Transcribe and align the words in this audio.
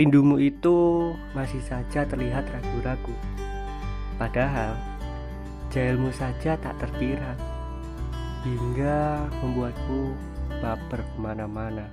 Rindumu 0.00 0.40
itu 0.40 1.12
masih 1.36 1.60
saja 1.60 2.08
terlihat 2.08 2.48
ragu-ragu. 2.48 3.12
Padahal, 4.16 4.72
jailmu 5.68 6.08
saja 6.08 6.56
tak 6.56 6.80
terkira. 6.80 7.36
Hingga 8.40 9.28
membuatku 9.44 10.16
baper 10.64 11.04
ke 11.04 11.16
mana-mana. 11.20 11.92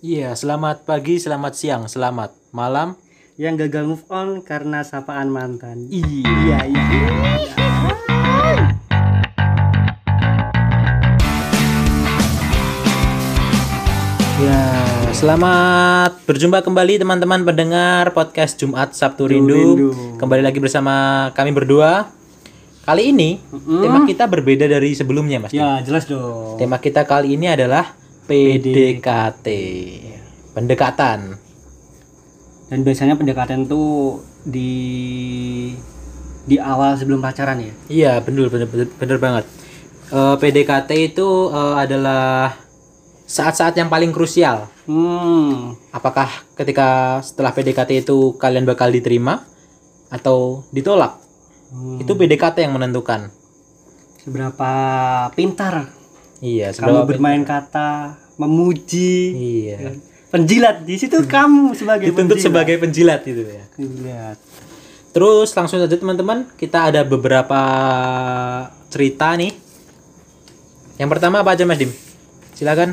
Iya, 0.00 0.32
selamat 0.32 0.88
pagi, 0.88 1.20
selamat 1.20 1.52
siang, 1.52 1.84
selamat 1.84 2.32
malam. 2.56 2.96
Yang 3.36 3.68
gagal 3.68 3.84
move 3.92 4.06
on 4.08 4.40
karena 4.40 4.80
sapaan 4.80 5.28
mantan. 5.28 5.92
Iya, 5.92 6.64
iya. 6.64 6.84
Ya, 7.44 7.73
selamat 15.14 16.26
berjumpa 16.26 16.58
kembali 16.66 16.98
teman-teman 16.98 17.46
pendengar 17.46 18.10
podcast 18.10 18.58
Jumat 18.58 18.98
Sabtu 18.98 19.30
Rindu. 19.30 19.54
Rindu. 19.54 19.88
Kembali 20.18 20.42
lagi 20.42 20.58
bersama 20.58 21.30
kami 21.38 21.54
berdua. 21.54 22.10
Kali 22.82 23.14
ini 23.14 23.38
tema 23.54 24.02
kita 24.10 24.26
berbeda 24.26 24.66
dari 24.66 24.90
sebelumnya, 24.92 25.38
Mas. 25.38 25.54
Ya, 25.54 25.78
jelas 25.86 26.10
dong. 26.10 26.58
Tema 26.58 26.82
kita 26.82 27.06
kali 27.06 27.38
ini 27.38 27.46
adalah 27.46 27.94
PDKT. 28.26 29.46
Pendekatan. 30.50 31.38
Dan 32.66 32.78
biasanya 32.82 33.14
pendekatan 33.14 33.70
tuh 33.70 34.18
di 34.42 34.74
di 36.42 36.58
awal 36.58 36.98
sebelum 36.98 37.22
pacaran 37.22 37.62
ya. 37.62 37.72
Iya, 37.86 38.12
bener 38.18 38.50
bener 38.50 38.66
bener, 38.66 38.90
bener 38.98 39.18
banget. 39.22 39.44
Eh, 40.10 40.36
PDKT 40.42 40.90
itu 41.14 41.54
eh, 41.54 41.74
adalah 41.78 42.63
saat-saat 43.24 43.74
yang 43.74 43.88
paling 43.88 44.12
krusial. 44.12 44.68
Hmm. 44.84 45.74
Apakah 45.90 46.28
ketika 46.54 47.18
setelah 47.20 47.50
PDKT 47.50 48.04
itu 48.04 48.36
kalian 48.36 48.64
bakal 48.64 48.88
diterima 48.88 49.44
atau 50.08 50.62
ditolak? 50.70 51.16
Hmm. 51.72 51.98
Itu 51.98 52.14
PDKT 52.14 52.68
yang 52.68 52.76
menentukan. 52.76 53.32
Seberapa 54.20 54.70
pintar 55.32 55.88
Iya, 56.44 56.76
kamu 56.76 57.08
bermain 57.08 57.40
kata, 57.40 58.20
memuji, 58.36 59.32
Iya. 59.32 59.96
penjilat 60.28 60.84
di 60.84 61.00
situ 61.00 61.24
kamu 61.24 61.72
sebagai 61.72 62.12
Dituntut 62.12 62.36
penjilat. 62.36 62.44
sebagai 62.44 62.76
penjilat 62.76 63.20
gitu 63.24 63.42
ya. 63.48 63.64
penjilat. 63.72 64.36
Terus 65.14 65.48
langsung 65.54 65.80
saja 65.80 65.94
teman-teman, 65.94 66.44
kita 66.58 66.92
ada 66.92 67.00
beberapa 67.00 67.60
cerita 68.90 69.32
nih. 69.38 69.56
Yang 71.00 71.08
pertama 71.08 71.40
apa 71.40 71.54
aja 71.54 71.64
Mas 71.64 71.78
Dim? 71.78 71.88
Silakan. 72.52 72.92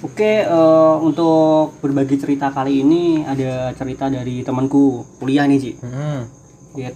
Oke, 0.00 0.48
eh, 0.48 0.94
untuk 0.98 1.76
berbagi 1.78 2.16
cerita 2.16 2.48
kali 2.48 2.80
ini 2.80 3.20
ada 3.20 3.68
cerita 3.76 4.08
dari 4.08 4.40
temanku 4.40 5.04
kuliah 5.20 5.44
nih, 5.44 5.58
Ci. 5.60 5.72
Hmm. 5.76 6.24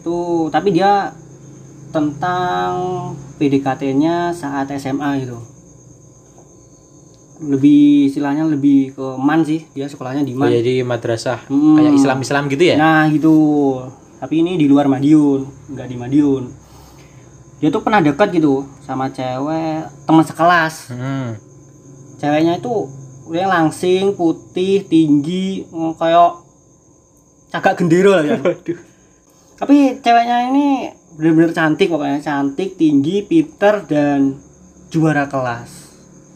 Tuh 0.00 0.48
tapi 0.48 0.72
dia 0.72 1.12
tentang 1.92 2.70
PDKT-nya 3.36 4.32
saat 4.32 4.72
SMA 4.72 5.20
gitu. 5.20 5.36
Lebih 7.44 8.08
istilahnya 8.08 8.48
lebih 8.48 8.96
ke 8.96 9.06
man 9.20 9.44
sih, 9.44 9.68
dia 9.70 9.84
sekolahnya 9.84 10.24
di 10.24 10.32
Oh, 10.32 10.40
man. 10.40 10.48
jadi 10.48 10.80
madrasah 10.80 11.44
Hmm. 11.44 11.76
kayak 11.76 11.92
Islam-Islam 11.94 12.48
gitu 12.48 12.64
ya? 12.64 12.76
Nah, 12.78 13.04
gitu. 13.10 13.36
Tapi 14.16 14.40
ini 14.40 14.56
di 14.56 14.64
luar 14.64 14.88
Madiun, 14.88 15.44
nggak 15.68 15.86
di 15.86 15.96
Madiun. 15.98 16.44
Dia 17.60 17.68
tuh 17.68 17.84
pernah 17.84 18.00
dekat 18.00 18.32
gitu 18.32 18.64
sama 18.80 19.12
cewek 19.12 19.84
teman 20.08 20.24
sekelas. 20.24 20.88
Hmm. 20.88 21.36
ceweknya 22.14 22.56
itu 22.56 22.88
udah 23.24 23.46
langsing 23.48 24.12
putih 24.14 24.84
tinggi 24.84 25.64
mm, 25.68 25.96
kayak 25.96 26.44
cagak 27.54 27.74
gendera 27.80 28.20
lah 28.20 28.24
ya. 28.24 28.38
Tapi 29.60 30.02
ceweknya 30.02 30.50
ini 30.50 30.90
bener-bener 31.14 31.54
cantik 31.54 31.88
pokoknya. 31.88 32.18
Cantik 32.20 32.74
tinggi 32.74 33.22
pinter 33.24 33.86
dan 33.86 34.36
juara 34.90 35.30
kelas. 35.30 35.70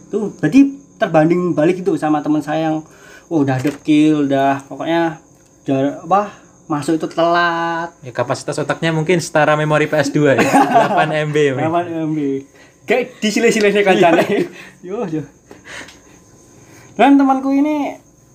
Tuh 0.09 0.33
berarti 0.39 0.79
terbanding 0.97 1.53
balik 1.53 1.83
itu 1.83 1.95
sama 1.99 2.23
teman 2.23 2.41
saya 2.43 2.73
yang 2.73 2.77
oh, 3.29 3.43
udah 3.43 3.59
dekil 3.59 4.27
udah 4.27 4.67
pokoknya 4.67 5.21
jar 5.67 6.03
apa 6.07 6.33
masuk 6.71 6.97
itu 6.97 7.07
telat. 7.11 7.91
Ya 8.07 8.15
kapasitas 8.15 8.57
otaknya 8.57 8.95
mungkin 8.95 9.19
setara 9.19 9.59
memori 9.59 9.91
PS2 9.91 10.39
ya. 10.39 10.43
8 10.95 11.29
MB. 11.29 11.37
ya, 11.37 11.53
Mas. 11.53 11.59
berapa 11.59 11.81
MB 12.09 12.19
kayak 12.89 13.21
di 13.21 13.29
sile-silenya 13.29 13.85
kancane 13.85 14.49
yo 14.81 15.05
yo 15.13 15.23
dan 16.99 17.15
temanku 17.15 17.55
ini 17.55 17.95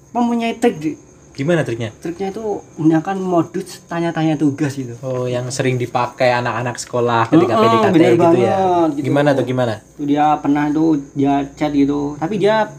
mempunyai 0.09 0.55
trik 0.55 0.79
Di. 0.79 0.93
Gimana 1.33 1.65
triknya? 1.65 1.89
triknya 1.97 2.29
itu 2.29 2.61
menggunakan 2.77 3.17
modus 3.17 3.81
tanya-tanya 3.89 4.37
tugas 4.37 4.77
gitu 4.77 4.93
Oh, 5.01 5.25
yang 5.25 5.49
sering 5.49 5.75
dipakai 5.75 6.29
anak-anak 6.29 6.77
sekolah 6.77 7.25
ketika 7.27 7.57
Mm-mm, 7.57 7.63
PDKT 7.89 7.95
gitu 8.13 8.37
ya. 8.37 8.53
banget, 8.53 8.89
gitu. 8.95 9.05
Gimana 9.09 9.29
tuh 9.33 9.41
gimana? 9.43 9.73
Tuh 9.97 10.05
dia 10.05 10.37
pernah 10.37 10.69
tuh 10.69 11.01
dia 11.17 11.41
chat 11.57 11.73
gitu 11.73 12.13
tapi 12.15 12.37
dia 12.37 12.69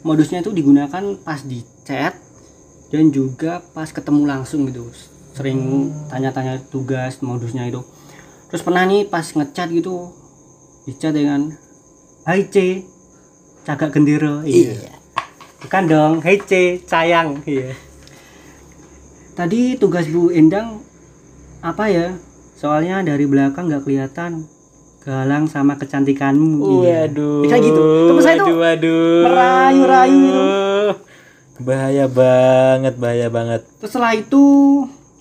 modusnya 0.00 0.40
itu 0.40 0.48
digunakan 0.50 1.04
pas 1.20 1.44
di 1.44 1.60
chat 1.84 2.16
dan 2.88 3.12
juga 3.12 3.60
pas 3.70 3.86
ketemu 3.86 4.22
langsung 4.24 4.64
gitu 4.64 4.88
sering 5.36 5.92
tanya-tanya 6.08 6.64
tugas 6.72 7.20
modusnya 7.20 7.68
itu 7.68 7.84
terus 8.48 8.64
pernah 8.64 8.88
nih 8.88 9.04
pas 9.04 9.28
ngechat 9.28 9.68
gitu 9.68 10.08
di 10.84 10.96
chat 10.96 11.12
dengan 11.12 11.52
Hai 12.24 12.48
C 12.48 12.80
cagak 13.60 13.92
gendera 13.92 14.40
iya 14.40 14.93
bukan 15.64 15.82
dong 15.88 16.14
C 16.20 16.78
sayang 16.84 17.40
iya 17.48 17.72
tadi 19.32 19.80
tugas 19.80 20.04
Bu 20.12 20.28
Endang 20.28 20.84
apa 21.64 21.88
ya 21.88 22.14
soalnya 22.54 23.00
dari 23.00 23.24
belakang 23.24 23.72
nggak 23.72 23.88
kelihatan 23.88 24.44
galang 25.04 25.48
sama 25.48 25.76
kecantikanmu 25.76 26.84
iya 26.84 27.08
Waduh. 27.08 27.44
Bisa 27.44 27.60
gitu. 27.60 28.08
Temen 28.08 28.22
saya 28.24 28.40
tuh 28.40 28.56
waduh. 28.56 29.20
merayu-rayu 29.28 30.16
gitu. 30.16 30.44
Bahaya 31.60 32.06
banget, 32.08 32.94
bahaya 32.96 33.28
banget. 33.30 33.62
terus 33.78 33.94
setelah 33.94 34.16
itu 34.16 34.42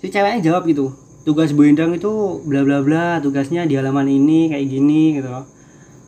si 0.02 0.12
ceweknya 0.12 0.44
jawab 0.52 0.68
gitu 0.68 0.92
tugas 1.24 1.56
Bu 1.56 1.64
Endang 1.64 1.96
itu 1.96 2.44
bla 2.44 2.68
bla 2.68 2.84
bla 2.84 3.24
tugasnya 3.24 3.64
di 3.64 3.80
halaman 3.80 4.12
ini 4.12 4.52
kayak 4.52 4.68
gini 4.68 5.24
gitu 5.24 5.32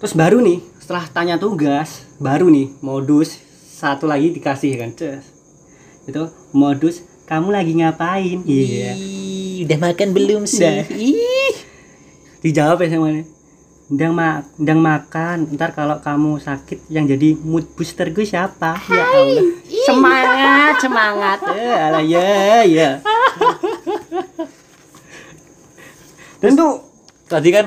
terus 0.03 0.11
baru 0.11 0.43
nih 0.43 0.59
setelah 0.83 1.07
tanya 1.07 1.35
tugas 1.39 2.03
baru 2.19 2.51
nih 2.51 2.67
modus 2.83 3.44
satu 3.75 4.07
lagi 4.07 4.31
dikasih 4.31 4.79
kan. 4.79 4.95
Ces. 4.95 5.35
itu 6.05 6.21
modus 6.53 7.03
kamu 7.27 7.51
lagi 7.51 7.73
ngapain? 7.75 8.39
Iya. 8.45 8.93
Ih, 8.95 9.65
udah 9.65 9.79
makan 9.81 10.09
belum 10.15 10.43
sih? 10.47 10.63
Udah. 10.63 10.85
Ih. 10.95 11.55
dijawab 12.45 12.85
ya 12.85 12.93
sama 12.93 13.09
dia 13.09 13.25
ndang 13.89 14.13
ma 14.15 14.41
ndang 14.55 14.79
makan. 14.79 15.51
Ntar 15.57 15.75
kalau 15.75 15.99
kamu 15.99 16.39
sakit 16.39 16.87
yang 16.87 17.09
jadi 17.09 17.35
mood 17.35 17.67
booster 17.75 18.13
gue 18.13 18.23
siapa? 18.23 18.77
Ya 18.87 19.03
Allah. 19.03 19.45
Semangat 19.85 20.75
semangat. 20.79 21.39
Eh 21.53 21.75
alah 21.75 22.05
ya 22.05 22.61
ya. 22.65 22.89
Dan 26.41 26.53
tuh 26.53 26.85
Tadi 27.25 27.49
kan 27.49 27.65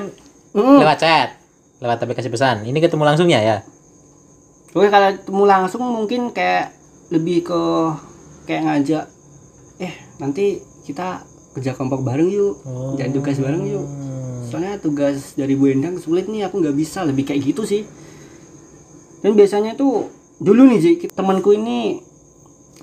mm, 0.55 0.79
lewat 0.79 0.99
chat, 1.03 1.29
lewat 1.83 1.99
aplikasi 1.99 2.31
pesan. 2.31 2.63
Ini 2.63 2.79
ketemu 2.79 3.03
langsungnya 3.03 3.43
ya? 3.43 3.57
Oke 4.71 4.87
kalau 4.87 5.09
ketemu 5.13 5.43
langsung 5.45 5.83
mungkin 5.83 6.31
kayak 6.31 6.73
lebih 7.09 7.41
ke 7.43 7.61
kayak 8.45 8.63
ngajak 8.65 9.05
eh 9.79 9.93
nanti 10.17 10.59
kita 10.83 11.23
kerja 11.53 11.73
kelompok 11.73 12.03
bareng 12.03 12.29
yuk 12.29 12.55
Oh. 12.63 12.93
dan 12.95 13.11
tugas 13.11 13.37
bareng 13.37 13.65
yuk 13.65 13.87
soalnya 14.45 14.77
tugas 14.77 15.35
dari 15.35 15.53
Bu 15.53 15.69
Endang 15.69 15.97
sulit 15.97 16.25
nih 16.25 16.45
aku 16.45 16.59
nggak 16.59 16.73
bisa 16.73 17.03
lebih 17.03 17.25
kayak 17.25 17.45
gitu 17.45 17.63
sih 17.63 17.85
dan 19.19 19.35
biasanya 19.35 19.75
tuh 19.75 20.09
dulu 20.39 20.65
nih 20.65 20.79
Ji 20.79 20.93
temanku 21.09 21.53
ini 21.53 22.01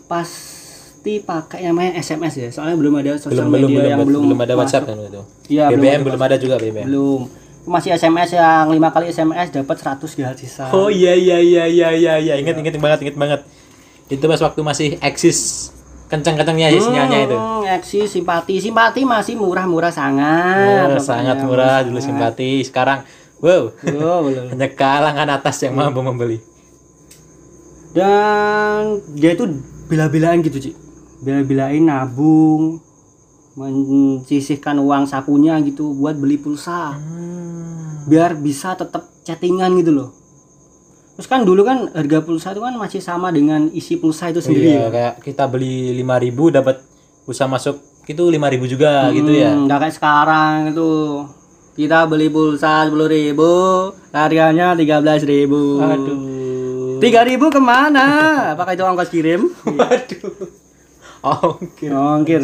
pasti 0.06 1.20
pakai 1.20 1.66
namanya 1.66 1.98
SMS 1.98 2.34
ya 2.36 2.50
soalnya 2.50 2.76
belum 2.76 2.94
ada 2.96 3.16
sosial 3.16 3.46
belum 3.46 3.52
belum 3.52 3.70
media 3.72 3.80
belum 3.80 3.90
yang 3.90 4.00
belum 4.04 4.22
belum 4.28 4.40
ada 4.40 4.54
WhatsApp 4.56 4.86
kan 4.86 4.98
itu. 5.00 5.22
Belum 5.48 5.70
BBM 5.72 5.94
ada 5.94 6.04
belum 6.04 6.22
ada 6.22 6.36
juga 6.38 6.56
BBM. 6.58 6.86
belum 6.86 7.22
masih 7.66 7.92
SMS 7.92 8.30
yang 8.32 8.70
lima 8.70 8.90
kali 8.90 9.10
SMS 9.10 9.50
dapat 9.50 9.76
100 9.76 10.06
gratisan 10.14 10.70
Oh 10.70 10.88
iya 10.88 11.14
iya 11.14 11.38
iya 11.38 11.64
iya 11.66 11.90
iya 11.92 12.14
iya 12.16 12.34
ingat 12.38 12.56
ingat 12.56 12.78
banget 12.78 13.00
ingat 13.04 13.18
banget. 13.18 13.42
Itu 14.06 14.22
pas 14.24 14.38
waktu 14.38 14.62
masih 14.62 14.90
eksis 15.00 15.72
kencang-kencangnya 16.06 16.70
ya 16.70 16.78
sinyalnya 16.78 17.20
itu. 17.26 17.34
Hmm, 17.34 17.66
eksis 17.68 18.14
simpati 18.14 18.62
simpati 18.62 19.02
masih 19.02 19.34
murah-murah 19.36 19.90
Oh, 19.90 19.98
sangat 19.98 20.88
pokoknya. 20.94 21.02
sangat 21.02 21.38
murah 21.42 21.78
dulu 21.82 21.98
simpati. 21.98 22.62
Sekarang 22.62 23.02
wow, 23.42 23.74
Oh, 23.98 24.20
belum. 24.24 24.54
hanya 24.54 24.70
kalangan 24.72 25.28
atas 25.28 25.58
yang 25.60 25.74
mampu 25.74 26.00
membeli. 26.00 26.38
dan 27.96 29.00
dia 29.16 29.34
itu 29.34 29.48
bela-belain 29.88 30.44
gitu 30.44 30.60
Ci 30.60 30.72
bela-belain 31.24 31.80
nabung 31.80 32.84
menyisihkan 33.56 34.76
uang 34.84 35.08
sakunya 35.08 35.56
gitu 35.64 35.96
buat 35.96 36.20
beli 36.20 36.36
pulsa. 36.36 37.00
Biar 38.06 38.36
bisa 38.36 38.76
tetap 38.76 39.08
chattingan 39.24 39.80
gitu 39.80 39.96
loh. 39.96 40.10
Terus 41.16 41.28
kan 41.32 41.48
dulu 41.48 41.64
kan 41.64 41.88
harga 41.96 42.20
pulsa 42.20 42.52
itu 42.52 42.60
kan 42.60 42.76
masih 42.76 43.00
sama 43.00 43.32
dengan 43.32 43.72
isi 43.72 43.96
pulsa 43.96 44.28
itu 44.28 44.44
sendiri. 44.44 44.76
Iya, 44.76 44.86
kayak 44.92 45.14
kita 45.24 45.48
beli 45.48 45.96
5000 46.04 46.52
dapat 46.60 46.84
pulsa 47.24 47.48
masuk 47.48 47.80
itu 48.04 48.20
5000 48.28 48.68
juga 48.68 49.08
gitu 49.16 49.32
ya. 49.32 49.56
Hmm, 49.56 49.72
nggak 49.72 49.80
kayak 49.80 49.96
sekarang 49.96 50.56
itu. 50.76 50.92
Kita 51.76 52.08
beli 52.08 52.32
pulsa 52.32 52.88
sepuluh 52.88 53.12
ribu 53.12 53.52
harganya 54.16 54.80
tiga 54.80 55.04
belas 55.04 55.28
ribu. 55.28 55.84
Aduh. 55.84 57.04
tiga 57.04 57.28
ribu 57.28 57.52
ke 57.52 57.60
mana? 57.60 58.08
Apakah 58.56 58.80
itu 58.80 58.84
ongkos 58.84 59.12
kirim? 59.12 59.52
Waduh. 59.80 60.32
Ongkir. 61.20 61.92
ongkir 61.92 62.44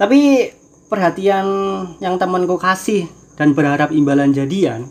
tapi 0.00 0.48
perhatian 0.88 1.44
yang 2.00 2.16
temanku 2.16 2.56
kasih 2.56 3.04
dan 3.36 3.52
berharap 3.52 3.92
imbalan 3.92 4.32
jadian 4.32 4.88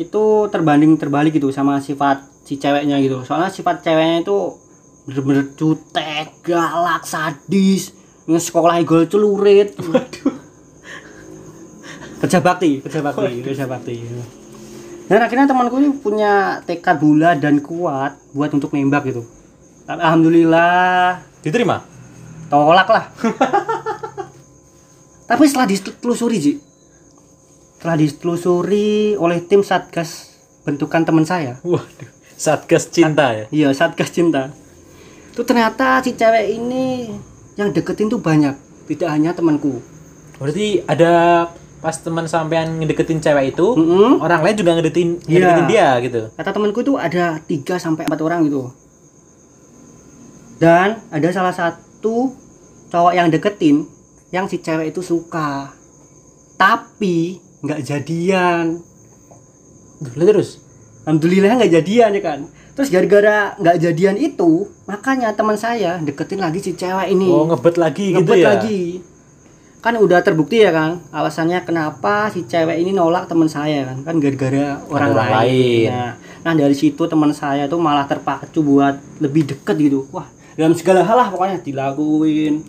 itu 0.00 0.48
terbanding 0.48 0.96
terbalik 0.96 1.36
gitu 1.36 1.52
sama 1.52 1.76
sifat 1.84 2.24
si 2.48 2.56
ceweknya 2.56 2.96
gitu. 3.04 3.20
Soalnya 3.20 3.52
sifat 3.52 3.84
ceweknya 3.84 4.24
itu 4.24 4.56
bener-bener 5.04 5.52
jutek 5.60 6.40
galak 6.40 7.04
sadis 7.04 7.92
sekolah 8.24 8.80
gol 8.88 9.04
celurit. 9.04 9.76
Kerja 12.24 12.40
bakti 12.40 12.80
kerja 12.80 13.04
bakti 13.04 13.44
kerja 13.44 13.64
bakti. 13.68 13.96
Dan 15.04 15.20
akhirnya 15.20 15.52
temanku 15.52 15.76
ini 15.84 15.92
punya 16.00 16.64
tekad 16.64 16.96
bulat 16.96 17.44
dan 17.44 17.60
kuat 17.60 18.16
buat 18.32 18.48
untuk 18.56 18.72
nembak 18.72 19.04
gitu. 19.04 19.20
Alhamdulillah 19.84 21.28
Diterima? 21.44 21.90
tolak 22.50 22.88
lah 22.90 23.04
tapi 25.30 25.46
setelah 25.46 25.66
ditelusuri 25.66 26.36
Ji 26.36 26.52
setelah 27.76 27.96
ditelusuri 27.96 28.90
oleh 29.14 29.38
tim 29.40 29.62
satgas 29.62 30.34
bentukan 30.60 31.00
teman 31.00 31.22
saya 31.22 31.62
Waduh. 31.62 32.10
Satgas 32.34 32.88
cinta 32.88 33.30
ya. 33.30 33.44
iya 33.48 33.68
satgas 33.70 34.10
cinta 34.10 34.50
itu 35.30 35.40
ternyata 35.40 36.00
si 36.00 36.12
cewek 36.12 36.50
ini 36.50 37.14
yang 37.54 37.70
deketin 37.70 38.08
tuh 38.08 38.18
banyak 38.18 38.58
tidak 38.86 39.08
hanya 39.08 39.30
temanku 39.30 39.78
Berarti 40.36 40.80
ada 40.82 41.46
pas 41.78 41.92
teman 41.94 42.24
sampean 42.24 42.76
ngedeketin 42.76 43.20
cewek 43.20 43.52
itu, 43.52 43.66
Mm-mm. 43.72 44.20
orang 44.20 44.40
lain 44.40 44.56
juga 44.56 44.72
ngedeketin 44.72 45.20
Iya. 45.20 45.36
ngedeketin 45.36 45.66
dia 45.66 45.88
gitu. 46.00 46.20
kata 46.32 46.50
temanku 46.50 46.80
itu 46.80 46.92
ada 46.96 47.38
3 47.38 47.76
sampai 47.76 48.04
empat 48.04 48.20
orang 48.20 48.44
gitu 48.44 48.72
dan 50.58 51.00
ada 51.08 51.28
salah 51.28 51.52
satu 51.52 52.36
cowok 52.88 53.12
yang 53.14 53.28
deketin 53.28 53.84
yang 54.30 54.46
si 54.46 54.62
cewek 54.62 54.94
itu 54.94 55.02
suka. 55.02 55.74
Tapi 56.54 57.38
nggak 57.62 57.80
jadian. 57.82 58.78
Lah 60.00 60.26
terus. 60.26 60.62
alhamdulillah 61.00 61.58
nggak 61.58 61.72
jadian 61.80 62.10
ya 62.14 62.22
kan? 62.22 62.40
Terus 62.76 62.88
gara-gara 62.92 63.56
nggak 63.58 63.76
jadian 63.82 64.16
itu 64.20 64.68
makanya 64.86 65.34
teman 65.34 65.58
saya 65.58 65.98
deketin 65.98 66.38
lagi 66.38 66.62
si 66.62 66.78
cewek 66.78 67.10
ini. 67.10 67.28
Oh, 67.28 67.48
ngebet 67.50 67.76
lagi 67.80 68.14
gitu 68.14 68.22
ngebet 68.22 68.38
ya. 68.40 68.48
lagi. 68.56 68.82
Kan 69.80 69.96
udah 69.96 70.20
terbukti 70.20 70.60
ya 70.60 70.70
kan? 70.70 71.00
Alasannya 71.10 71.64
kenapa 71.64 72.28
si 72.30 72.44
cewek 72.44 72.78
ini 72.78 72.92
nolak 72.92 73.26
teman 73.26 73.48
saya 73.48 73.88
kan? 73.90 74.04
Kan 74.04 74.16
gara-gara 74.20 74.84
orang, 74.86 75.10
orang 75.10 75.10
lain, 75.16 75.32
lain. 75.34 75.88
Nah, 75.88 76.12
nah 76.44 76.52
dari 76.52 76.76
situ 76.76 77.02
teman 77.08 77.32
saya 77.32 77.64
tuh 77.66 77.80
malah 77.80 78.04
terpacu 78.04 78.60
buat 78.60 79.00
lebih 79.18 79.56
deket 79.56 79.76
gitu. 79.80 80.06
Wah 80.12 80.28
dalam 80.60 80.76
segala 80.76 81.00
hal 81.00 81.16
lah 81.16 81.28
pokoknya 81.32 81.64
dilakuin 81.64 82.60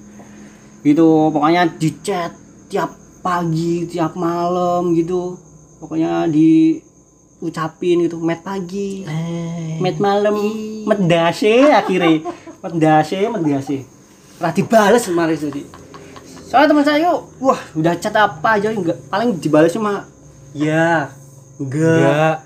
gitu 0.82 1.30
pokoknya 1.30 1.70
di 1.78 1.90
chat 2.02 2.34
tiap 2.68 2.94
pagi 3.22 3.86
tiap 3.86 4.18
malam 4.18 4.94
gitu. 4.98 5.38
Pokoknya 5.82 6.30
diucapin 6.30 8.06
gitu 8.06 8.22
met 8.22 8.42
pagi. 8.46 9.06
Eh. 9.06 9.82
met 9.82 9.98
malam. 9.98 10.38
Met 10.86 11.02
dase 11.06 11.70
akhirnya. 11.70 12.26
Met 12.62 12.74
dase 12.78 13.18
met 13.30 13.42
dase 13.46 14.02
lah 14.42 14.50
dibales 14.50 15.06
kemarin 15.06 15.38
tadi 15.38 15.64
soalnya 16.50 16.68
teman 16.74 16.84
saya 16.84 17.00
yuk. 17.08 17.20
Wah 17.40 17.62
udah 17.78 17.94
chat 17.96 18.12
apa 18.12 18.60
aja 18.60 18.76
enggak. 18.76 19.00
Paling 19.08 19.40
dibalas 19.40 19.72
cuma 19.72 20.04
ya 20.52 21.08
enggak. 21.62 21.96
Enggak. 21.96 22.38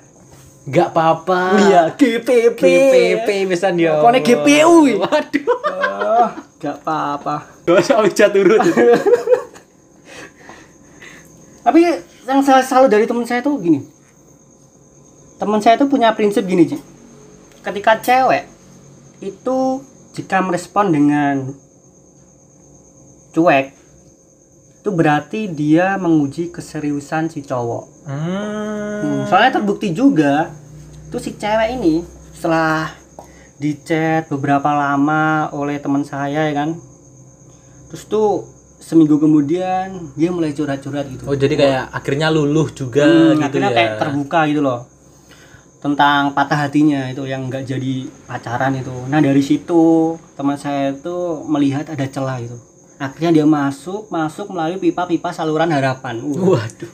Enggak 0.65 0.89
apa-apa. 0.91 1.39
iya 1.69 1.81
GPP 1.93 2.57
GPP 2.57 3.27
pisan 3.45 3.77
ya. 3.77 4.01
Pokoknya 4.01 4.21
GPU. 4.25 4.97
Waduh. 4.97 5.45
oh, 5.45 6.29
enggak 6.57 6.75
apa-apa 6.81 7.35
Gak 7.65 7.75
usah 7.81 8.01
ujat 8.01 8.29
turut. 8.33 8.61
tapi 11.65 11.81
yang 12.29 12.45
saya 12.45 12.61
selalu 12.61 12.87
dari 12.93 13.05
teman 13.09 13.25
saya 13.25 13.41
tuh 13.41 13.57
gini 13.57 13.81
teman 15.41 15.57
saya 15.57 15.81
tuh 15.81 15.89
punya 15.89 16.13
prinsip 16.13 16.45
gini 16.45 16.69
Ji 16.69 16.77
ketika 17.65 17.97
cewek 17.97 18.45
itu 19.17 19.81
jika 20.13 20.45
merespon 20.45 20.93
dengan 20.93 21.57
cuek 23.33 23.73
itu 24.85 24.93
berarti 24.93 25.49
dia 25.49 25.97
menguji 25.97 26.53
keseriusan 26.53 27.25
si 27.25 27.41
cowok. 27.41 28.05
Hmm. 28.05 29.25
soalnya 29.25 29.57
terbukti 29.57 29.89
juga 29.97 30.53
tuh 31.09 31.17
si 31.17 31.33
cewek 31.33 31.73
ini 31.73 32.05
setelah 32.37 32.93
di 33.57 33.81
chat 33.81 34.29
beberapa 34.29 34.69
lama 34.69 35.49
oleh 35.57 35.81
teman 35.81 36.05
saya 36.05 36.45
ya 36.45 36.53
kan? 36.53 36.77
Terus 37.89 38.05
tuh 38.05 38.45
seminggu 38.77 39.17
kemudian 39.17 40.13
dia 40.13 40.29
mulai 40.29 40.53
curhat-curhat 40.53 41.09
gitu. 41.09 41.25
Oh, 41.25 41.33
jadi 41.33 41.57
kayak 41.57 41.83
akhirnya 41.89 42.29
luluh 42.29 42.69
juga 42.69 43.09
Hmm, 43.09 43.41
gitu 43.41 43.57
akhirnya 43.57 43.71
ya. 43.73 43.77
kayak 43.81 43.91
terbuka 43.97 44.39
gitu 44.45 44.61
loh. 44.61 44.85
Tentang 45.81 46.37
patah 46.37 46.69
hatinya 46.69 47.09
itu 47.09 47.25
yang 47.25 47.49
nggak 47.49 47.65
jadi 47.65 48.05
pacaran 48.29 48.77
itu. 48.77 48.93
Nah 49.09 49.17
dari 49.17 49.41
situ 49.41 50.13
teman 50.37 50.61
saya 50.61 50.93
itu 50.93 51.41
melihat 51.49 51.89
ada 51.89 52.05
celah 52.05 52.37
itu 52.37 52.74
akhirnya 52.95 53.41
dia 53.41 53.45
masuk 53.47 54.07
masuk 54.07 54.51
melalui 54.51 54.79
pipa-pipa 54.79 55.35
saluran 55.35 55.71
harapan. 55.71 56.23
Uh, 56.23 56.55
Waduh. 56.55 56.91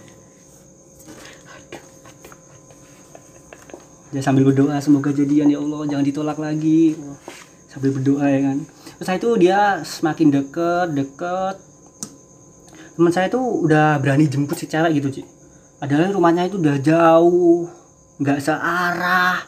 dia 4.12 4.20
sambil 4.20 4.44
berdoa 4.44 4.76
semoga 4.84 5.16
jadian 5.16 5.48
ya 5.48 5.60
Allah 5.62 5.88
jangan 5.88 6.06
ditolak 6.06 6.38
lagi. 6.42 6.98
Sambil 7.72 7.96
berdoa 7.96 8.26
ya 8.28 8.40
kan. 8.52 8.58
Terus 9.00 9.08
saya 9.08 9.18
itu 9.22 9.30
dia 9.40 9.60
semakin 9.88 10.28
deket 10.34 10.88
deket. 10.92 11.56
Teman 12.98 13.14
saya 13.14 13.32
tuh 13.32 13.64
udah 13.64 13.98
berani 14.04 14.28
jemput 14.28 14.60
si 14.60 14.68
cewek 14.68 15.00
gitu 15.00 15.22
Ci 15.22 15.24
adalah 15.82 16.14
rumahnya 16.14 16.46
itu 16.46 16.62
udah 16.62 16.78
jauh 16.78 17.66
nggak 18.20 18.40
searah. 18.42 19.48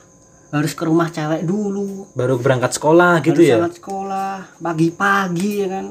Harus 0.53 0.77
ke 0.77 0.85
rumah 0.85 1.09
cewek 1.09 1.49
dulu. 1.49 2.13
Baru 2.13 2.37
berangkat 2.37 2.77
sekolah 2.77 3.25
gitu 3.25 3.41
harus 3.41 3.49
ya. 3.49 3.57
sangat 3.57 3.73
sekolah 3.81 4.37
pagi-pagi 4.61 5.65
ya 5.65 5.67
kan 5.67 5.85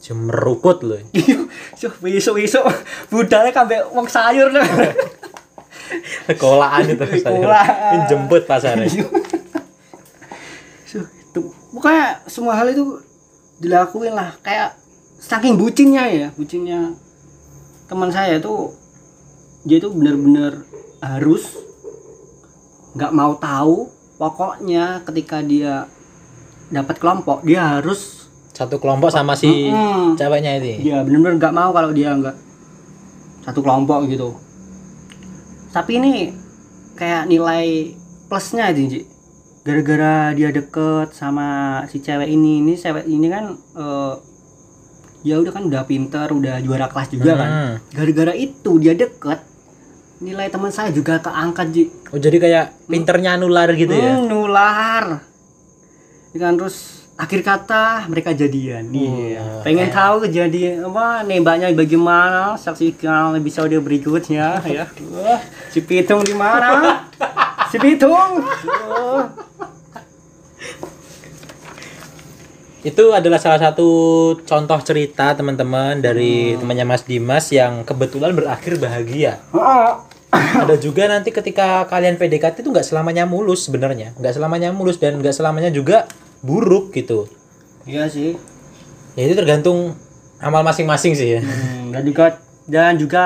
Cuma 0.00 0.32
meruput 0.32 0.80
loh. 0.80 1.00
Suh, 1.80 1.92
besok 2.00 2.40
besok 2.40 2.64
budalnya 3.12 3.52
kabeh 3.52 3.84
wong 3.92 4.08
sayur 4.08 4.48
loh. 4.48 4.64
Sekolahan 6.24 6.88
itu. 6.88 7.04
Sekolahan. 7.20 8.08
Jemput 8.08 8.48
pasarnya. 8.48 8.88
Suh, 10.88 11.04
itu 11.04 11.40
pokoknya 11.76 12.24
semua 12.26 12.56
hal 12.56 12.72
itu 12.72 12.98
dilakuin 13.60 14.16
lah 14.16 14.34
kayak 14.40 14.80
saking 15.20 15.60
bucinnya 15.60 16.08
ya 16.08 16.28
bucinnya 16.32 16.96
teman 17.92 18.08
saya 18.08 18.40
tuh 18.40 18.72
dia 19.68 19.76
tuh 19.76 19.92
bener-bener 19.92 20.64
harus 21.04 21.60
nggak 22.96 23.12
mau 23.12 23.36
tahu 23.36 23.92
pokoknya 24.16 25.04
ketika 25.04 25.44
dia 25.44 25.84
dapat 26.72 26.96
kelompok 26.96 27.44
dia 27.44 27.78
harus 27.78 28.19
Satu 28.60 28.76
kelompok 28.76 29.08
sama 29.08 29.32
si 29.32 29.48
Mm-mm. 29.66 30.14
ceweknya 30.14 30.60
ini. 30.60 30.84
dia 30.84 31.00
bener-bener 31.00 31.40
nggak 31.40 31.54
mau 31.54 31.72
kalau 31.72 31.90
dia 31.90 32.12
nggak 32.12 32.36
satu 33.40 33.64
kelompok 33.64 34.04
gitu 34.04 34.36
tapi 35.70 35.96
ini 35.96 36.28
kayak 36.92 37.24
nilai 37.24 37.96
plusnya 38.28 38.68
itu 38.68 38.82
Ji. 38.86 39.00
gara-gara 39.60 40.32
dia 40.32 40.50
deket 40.50 41.12
sama 41.12 41.48
si 41.86 41.98
cewek 41.98 42.26
ini 42.26 42.60
ini 42.60 42.74
cewek 42.74 43.04
ini 43.06 43.26
kan 43.28 43.44
eh, 43.54 44.14
ya 45.22 45.36
udah 45.36 45.52
kan 45.52 45.64
udah 45.64 45.82
pinter 45.84 46.28
udah 46.28 46.60
juara 46.60 46.84
kelas 46.86 47.08
juga 47.08 47.32
kan 47.34 47.48
Hmm. 47.48 47.74
gara-gara 47.90 48.32
itu 48.34 48.76
dia 48.76 48.92
deket 48.92 49.40
nilai 50.18 50.48
teman 50.48 50.68
saya 50.68 50.92
juga 50.92 51.16
keangkat 51.18 51.66
Ji 51.70 51.84
Oh, 52.10 52.18
jadi 52.18 52.36
kayak 52.36 52.64
pinternya 52.84 53.38
nular 53.38 53.72
gitu 53.72 53.88
ya. 53.90 54.18
Hmm, 54.18 54.26
nular 54.26 55.04
kan 56.32 56.54
terus 56.54 56.99
akhir 57.20 57.40
kata 57.44 58.08
mereka 58.08 58.32
jadian. 58.32 58.88
Iya. 58.88 59.60
Pengen 59.60 59.92
tahu 59.92 60.24
kejadian 60.24 60.88
apa 60.88 61.20
nembaknya 61.20 61.68
bagaimana 61.76 62.56
saksikan 62.56 63.36
episode 63.36 63.76
berikutnya 63.76 64.64
ya. 64.64 64.88
Wah, 65.12 65.40
si 65.68 65.84
pitung 65.84 66.24
di 66.24 66.32
mana? 66.32 67.04
Si 67.68 67.76
pitung. 67.76 68.40
Oh. 68.88 69.28
Itu 72.80 73.12
adalah 73.12 73.36
salah 73.36 73.60
satu 73.60 73.88
contoh 74.48 74.80
cerita 74.80 75.36
teman-teman 75.36 76.00
dari 76.00 76.56
temannya 76.56 76.88
Mas 76.88 77.04
Dimas 77.04 77.52
yang 77.52 77.84
kebetulan 77.84 78.32
berakhir 78.32 78.80
bahagia. 78.80 79.44
Oh, 79.52 80.08
ada 80.32 80.80
juga 80.80 81.04
nanti 81.04 81.28
ketika 81.28 81.84
kalian 81.84 82.16
PDKT 82.16 82.64
itu 82.64 82.72
nggak 82.72 82.88
selamanya 82.88 83.28
mulus 83.28 83.68
sebenarnya. 83.68 84.16
Nggak 84.16 84.40
selamanya 84.40 84.72
mulus 84.72 84.96
dan 84.96 85.20
nggak 85.20 85.36
selamanya 85.36 85.68
juga 85.68 86.08
buruk 86.40 86.90
gitu 86.90 87.28
iya 87.84 88.06
sih 88.06 88.36
ya 89.12 89.22
itu 89.22 89.34
tergantung 89.34 89.92
amal 90.38 90.62
masing-masing 90.62 91.12
sih 91.12 91.28
ya 91.34 91.40
Hmm, 91.40 91.90
dan 91.90 92.02
juga 92.02 92.24
dan 92.64 92.94
juga 92.94 93.24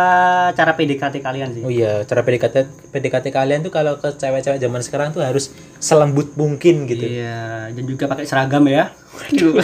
cara 0.50 0.72
PDKT 0.72 1.20
kalian 1.20 1.52
sih 1.52 1.62
oh 1.62 1.68
iya 1.68 2.00
cara 2.02 2.20
PDKT 2.20 2.56
PDKT 2.90 3.26
kalian 3.28 3.60
tuh 3.60 3.68
kalau 3.68 3.94
ke 3.94 4.08
cewek-cewek 4.10 4.56
zaman 4.56 4.80
sekarang 4.80 5.08
tuh 5.10 5.20
harus 5.20 5.50
selembut 5.78 6.32
mungkin 6.34 6.86
gitu 6.86 7.04
iya 7.04 7.68
dan 7.68 7.84
juga 7.84 8.06
pakai 8.06 8.24
seragam 8.24 8.64
ya 8.64 8.88
Waduh. 9.12 9.54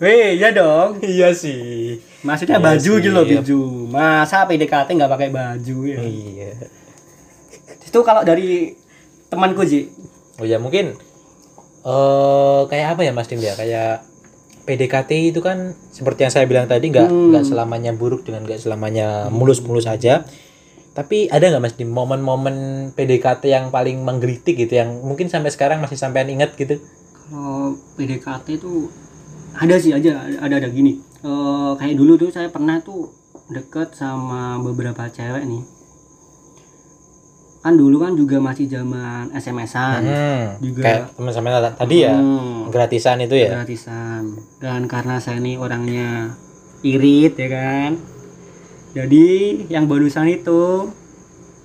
Weh, 0.00 0.32
iya 0.34 0.48
dong. 0.50 0.96
iya 0.98 1.28
sih 1.30 2.00
Maksudnya 2.20 2.56
Iya 2.56 2.64
baju 2.66 2.80
sih, 2.90 3.00
gitu 3.00 3.12
loh, 3.12 3.24
iya. 3.24 3.36
baju. 3.38 3.60
Masa 3.88 4.44
PDKT 4.44 4.88
nggak 4.90 5.12
pakai 5.12 5.28
baju 5.28 5.76
ya? 5.84 5.98
iya 6.00 6.52
Itu 7.80 8.00
kalau 8.00 8.24
dari 8.24 8.72
temanku 9.30 9.62
sih. 9.64 9.88
oh 10.36 10.44
ya 10.44 10.58
mungkin 10.58 10.98
eh 11.80 12.60
kayak 12.66 12.88
apa 12.94 13.02
ya 13.02 13.12
Mas 13.12 13.26
Dim 13.26 13.40
ya 13.40 13.54
kayak 13.54 14.04
PDKT 14.60 15.32
itu 15.32 15.40
kan 15.40 15.72
seperti 15.88 16.22
yang 16.22 16.32
saya 16.32 16.44
bilang 16.44 16.66
tadi 16.66 16.88
nggak 16.88 17.08
Hmm. 17.08 17.32
nggak 17.32 17.44
selamanya 17.44 17.92
buruk 17.92 18.22
dengan 18.22 18.44
nggak 18.44 18.60
selamanya 18.60 19.06
mulus-mulus 19.28 19.86
aja 19.86 20.22
tapi 20.90 21.26
ada 21.26 21.48
nggak 21.48 21.62
Mas 21.62 21.74
Dim 21.74 21.88
momen-momen 21.88 22.56
PDKT 22.92 23.46
yang 23.46 23.66
paling 23.68 24.00
menggelitik 24.00 24.58
gitu 24.58 24.74
yang 24.74 25.00
mungkin 25.00 25.26
sampai 25.26 25.48
sekarang 25.48 25.80
masih 25.80 25.96
sampean 25.96 26.28
ingat 26.28 26.52
gitu 26.54 26.76
Kalau 27.22 27.78
PDKT 27.94 28.58
itu 28.58 28.90
ada 29.52 29.74
sih 29.76 29.90
aja, 29.90 30.18
ada 30.36 30.54
ada 30.56 30.66
gini. 30.66 30.98
Eh, 31.20 31.72
kayak 31.76 31.94
dulu 31.94 32.14
tuh 32.16 32.30
saya 32.30 32.50
pernah 32.50 32.78
tuh 32.80 33.06
deket 33.48 33.94
sama 33.94 34.58
beberapa 34.58 35.06
cewek 35.06 35.42
nih. 35.42 35.62
Kan 37.60 37.76
dulu 37.76 38.00
kan 38.00 38.16
juga 38.16 38.40
masih 38.40 38.64
zaman 38.64 39.28
SMS-an. 39.30 40.00
Hmm, 40.00 40.44
juga. 40.58 40.80
kayak 40.80 41.00
teman-teman 41.12 41.50
ta- 41.60 41.76
tadi 41.78 41.96
ya 42.00 42.16
Hmm. 42.16 42.68
gratisan 42.68 43.20
itu 43.20 43.36
ya 43.36 43.52
gratisan 43.52 44.22
dan 44.56 44.84
karena 44.84 45.16
saya 45.16 45.36
ini 45.36 45.54
orangnya 45.54 46.32
irit 46.80 47.36
ya 47.36 47.48
kan 47.48 48.00
jadi 48.90 49.28
yang 49.68 49.84
bonusan 49.84 50.26
itu 50.26 50.88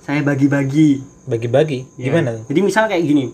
saya 0.00 0.20
bagi-bagi 0.20 1.00
bagi-bagi 1.24 1.88
Ya. 1.96 2.12
gimana 2.12 2.44
jadi 2.44 2.60
misal 2.60 2.86
kayak 2.86 3.00
gini 3.02 3.32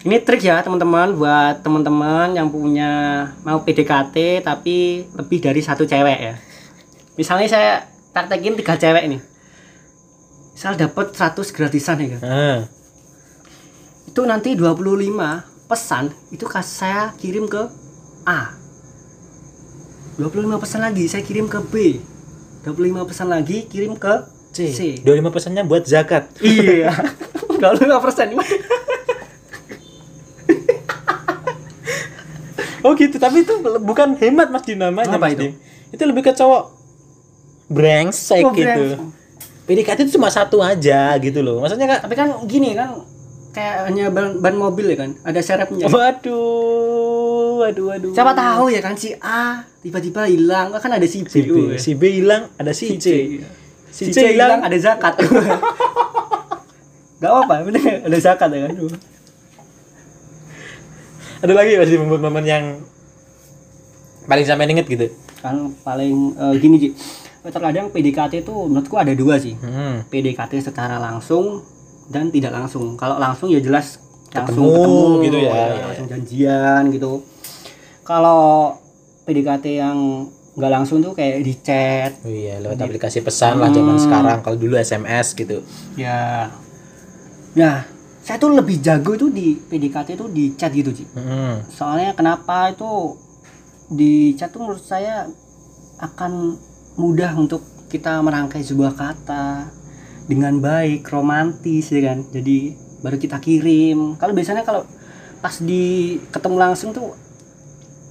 ini 0.00 0.16
trik 0.18 0.42
ya 0.42 0.58
teman-teman 0.58 1.14
buat 1.14 1.62
teman-teman 1.62 2.34
yang 2.34 2.48
punya 2.48 2.90
mau 3.40 3.62
PDKT 3.62 4.42
tapi 4.42 5.06
lebih 5.08 5.38
dari 5.38 5.60
satu 5.60 5.82
cewek 5.82 6.18
ya 6.18 6.34
misalnya 7.14 7.46
saya 7.46 7.70
praktekin 8.10 8.54
tiga 8.54 8.74
cewek 8.74 9.06
nih 9.06 9.20
misal 10.58 10.74
dapat 10.74 11.14
100 11.14 11.54
gratisan 11.54 12.02
ya 12.02 12.18
kan 12.18 12.20
Ah, 12.26 12.58
itu 14.10 14.20
nanti 14.26 14.58
25 14.58 15.14
pesan 15.70 16.10
itu 16.34 16.42
saya 16.58 17.14
kirim 17.14 17.46
ke 17.46 17.62
A 18.26 18.58
25 20.18 20.58
pesan 20.58 20.82
lagi 20.82 21.06
saya 21.06 21.22
kirim 21.22 21.46
ke 21.46 21.62
B 21.62 22.02
25 22.66 22.74
pesan 23.06 23.30
lagi 23.30 23.70
kirim 23.70 23.94
ke 23.94 24.26
C. 24.50 24.74
C. 24.74 24.80
25 25.06 25.30
pesannya 25.30 25.62
buat 25.62 25.86
zakat 25.86 26.26
iya 26.42 26.90
25 27.62 28.02
persen 28.02 28.34
Oh 32.78 32.94
gitu, 32.94 33.18
tapi 33.18 33.42
itu 33.42 33.52
bukan 33.82 34.14
hemat 34.16 34.48
Mas 34.48 34.62
Dim 34.62 34.78
namanya 34.78 35.10
Apa 35.12 35.28
Mas 35.28 35.34
itu? 35.34 35.50
Dim. 35.50 35.52
Itu 35.90 36.02
lebih 36.02 36.22
ke 36.24 36.32
cowok 36.32 36.72
brengsek 37.68 38.42
Oh, 38.42 38.54
gitu. 38.54 38.64
brengsek. 38.64 39.17
PDKT 39.68 39.98
itu 40.02 40.10
cuma 40.16 40.28
satu 40.28 40.58
aja 40.58 41.12
gitu 41.20 41.38
loh. 41.38 41.60
Maksudnya 41.60 41.86
kak, 41.86 42.00
tapi 42.08 42.14
kan 42.16 42.28
gini 42.44 42.72
kan 42.72 43.04
kayak 43.48 43.74
hanya 43.86 44.08
ban, 44.08 44.40
ban 44.40 44.54
mobil 44.56 44.88
ya 44.88 44.96
kan? 44.96 45.12
Ada 45.20 45.40
serepnya 45.40 45.84
waduh, 45.86 47.60
waduh, 47.60 47.84
waduh. 47.90 48.12
siapa 48.12 48.32
tahu 48.32 48.70
ya 48.70 48.80
kan 48.80 48.94
si 48.94 49.12
A 49.20 49.60
tiba-tiba 49.80 50.24
hilang. 50.24 50.72
Kan 50.72 50.90
ada 50.90 51.04
si 51.04 51.20
B, 51.20 51.26
Si 51.28 51.38
B, 51.44 51.48
Oh, 51.52 51.68
si 51.76 51.90
B 51.92 52.02
hilang, 52.16 52.48
ada 52.56 52.72
si, 52.72 52.96
C. 52.96 53.06
si, 53.88 54.02
C 54.08 54.16
hilang 54.32 54.60
ada 54.60 54.74
zakat. 54.74 55.20
Gak 57.18 57.32
apa, 57.34 57.54
bener 57.60 58.06
ada 58.06 58.16
zakat 58.16 58.48
ya 58.48 58.60
kan? 58.64 58.72
Ada 61.38 61.52
lagi 61.52 61.76
Mas 61.76 61.86
Dim 61.86 62.02
momen-momen 62.02 62.42
yang 62.42 62.64
paling 64.24 64.44
sampai 64.44 64.66
inget 64.66 64.86
gitu. 64.86 65.06
kan 65.38 65.70
paling 65.80 66.34
eh, 66.34 66.54
gini 66.58 66.76
Ji 66.76 66.88
terkadang 67.40 67.88
PDKT 67.88 68.42
itu 68.42 68.54
menurutku 68.66 68.94
ada 68.94 69.12
dua 69.12 69.36
sih 69.36 69.54
Hmm. 69.54 70.04
PDKT 70.04 70.62
secara 70.64 70.98
langsung 70.98 71.62
dan 72.06 72.28
tidak 72.28 72.50
langsung 72.50 72.94
kalau 72.94 73.16
langsung 73.16 73.48
ya 73.48 73.58
jelas 73.58 74.00
langsung 74.28 74.68
Ketemu 74.68 75.22
gitu 75.22 75.38
ya, 75.38 75.52
ya. 75.70 75.84
langsung 75.86 76.06
janjian 76.06 76.82
gitu 76.90 77.12
kalau 78.02 78.74
PDKT 79.22 79.66
yang 79.74 79.98
nggak 80.52 80.72
langsung 80.72 80.98
tuh 80.98 81.12
kayak 81.12 81.40
di 81.40 81.54
chat 81.56 82.12
Oh 82.20 82.28
iya, 82.28 82.58
lewat 82.58 82.80
aplikasi 82.80 83.20
pesan 83.20 83.56
lah 83.56 83.70
zaman 83.70 83.94
Hmm. 83.94 84.02
sekarang. 84.02 84.38
Kalau 84.40 84.56
dulu 84.56 84.74
SMS 84.74 85.32
gitu. 85.32 85.62
ya 85.94 86.50
nah 87.50 87.86
saya 88.18 88.36
tuh 88.36 88.52
lebih 88.52 88.78
jago 88.78 89.14
itu 89.14 89.28
di 89.28 89.56
PDKT 89.56 90.08
itu 90.12 90.26
di 90.28 90.52
chat 90.52 90.70
gitu 90.70 90.90
Ji 90.90 91.04
Hmm. 91.08 91.64
soalnya 91.66 92.12
kenapa 92.12 92.68
itu 92.68 93.16
di 93.88 94.12
chat 94.34 94.48
tuh 94.48 94.60
menurut 94.60 94.80
saya 94.80 95.24
akan 95.98 96.58
mudah 96.98 97.32
untuk 97.38 97.62
kita 97.88 98.20
merangkai 98.20 98.60
sebuah 98.60 98.92
kata 98.98 99.70
dengan 100.28 100.58
baik 100.58 101.06
romantis 101.08 101.88
ya 101.94 102.12
kan? 102.12 102.26
Jadi 102.28 102.74
baru 103.00 103.16
kita 103.16 103.38
kirim. 103.38 104.18
Kalau 104.18 104.34
biasanya 104.34 104.66
kalau 104.66 104.82
pas 105.38 105.54
di 105.62 106.18
ketemu 106.34 106.56
langsung 106.58 106.90
tuh 106.90 107.14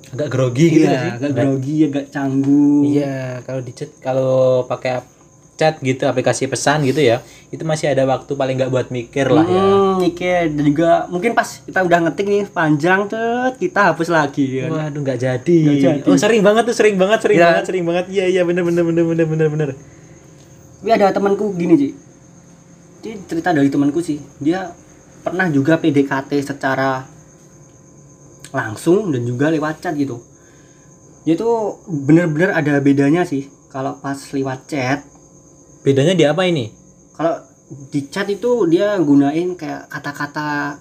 Agak 0.07 0.31
grogi 0.31 0.71
gitu 0.71 0.87
iya, 0.87 0.87
nggak 0.87 1.03
sih? 1.03 1.11
agak 1.19 1.31
grogi 1.35 1.75
agak 1.83 2.05
canggung. 2.15 2.83
Iya, 2.87 3.43
kalau 3.43 3.59
di 3.59 3.71
chat 3.75 3.91
kalau 3.99 4.63
pakai 4.63 5.03
chat 5.57 5.81
gitu 5.81 6.05
aplikasi 6.05 6.45
pesan 6.45 6.85
gitu 6.85 7.01
ya, 7.01 7.25
itu 7.49 7.65
masih 7.65 7.89
ada 7.89 8.05
waktu 8.05 8.29
paling 8.29 8.61
nggak 8.61 8.69
buat 8.69 8.87
mikir 8.93 9.25
lah 9.25 9.41
ya. 9.43 9.57
Hmm, 9.57 9.93
mikir 10.05 10.53
dan 10.53 10.63
juga 10.63 10.91
mungkin 11.09 11.33
pas 11.33 11.65
kita 11.65 11.81
udah 11.81 11.99
ngetik 12.07 12.25
nih 12.29 12.43
panjang 12.45 13.09
tuh 13.09 13.57
kita 13.57 13.91
hapus 13.91 14.13
lagi 14.13 14.61
ya 14.61 14.69
kan. 14.69 14.93
Waduh 14.93 15.01
nggak 15.01 15.17
jadi. 15.17 15.59
Jadi. 15.81 16.05
Oh 16.05 16.13
sering 16.13 16.45
banget 16.45 16.69
tuh, 16.69 16.75
sering 16.77 16.95
banget, 16.95 17.19
sering 17.25 17.37
Iya. 17.41 17.45
banget, 17.49 17.63
sering 17.65 17.83
banget. 17.89 18.05
Iya 18.13 18.25
iya 18.29 18.41
bener 18.45 18.61
bener 18.61 18.85
bener 18.85 19.03
bener 19.03 19.25
bener 19.25 19.47
bener. 19.49 19.69
Tapi 20.77 20.89
ada 20.93 21.09
temanku 21.09 21.57
gini, 21.57 21.73
Ji. 21.73 21.89
Ini 23.01 23.25
cerita 23.25 23.49
dari 23.49 23.67
temanku 23.73 23.97
sih. 23.99 24.21
Dia 24.37 24.69
pernah 25.25 25.49
juga 25.49 25.81
PDKT 25.81 26.37
secara 26.45 27.01
langsung 28.53 29.09
dan 29.11 29.25
juga 29.25 29.49
lewat 29.49 29.81
chat 29.81 29.97
gitu. 29.97 30.21
Dia 31.25 31.35
tuh 31.35 31.81
bener-bener 31.89 32.53
ada 32.53 32.79
bedanya 32.79 33.25
sih. 33.27 33.49
Kalau 33.67 33.99
pas 33.99 34.15
lewat 34.15 34.69
chat, 34.71 35.03
Bedanya 35.83 36.13
di 36.17 36.25
apa 36.25 36.43
ini? 36.47 36.73
kalau 37.17 37.41
di 37.89 38.05
chat 38.13 38.29
itu 38.29 38.69
dia 38.69 38.93
gunain 39.01 39.57
kayak 39.57 39.89
kata-kata 39.89 40.77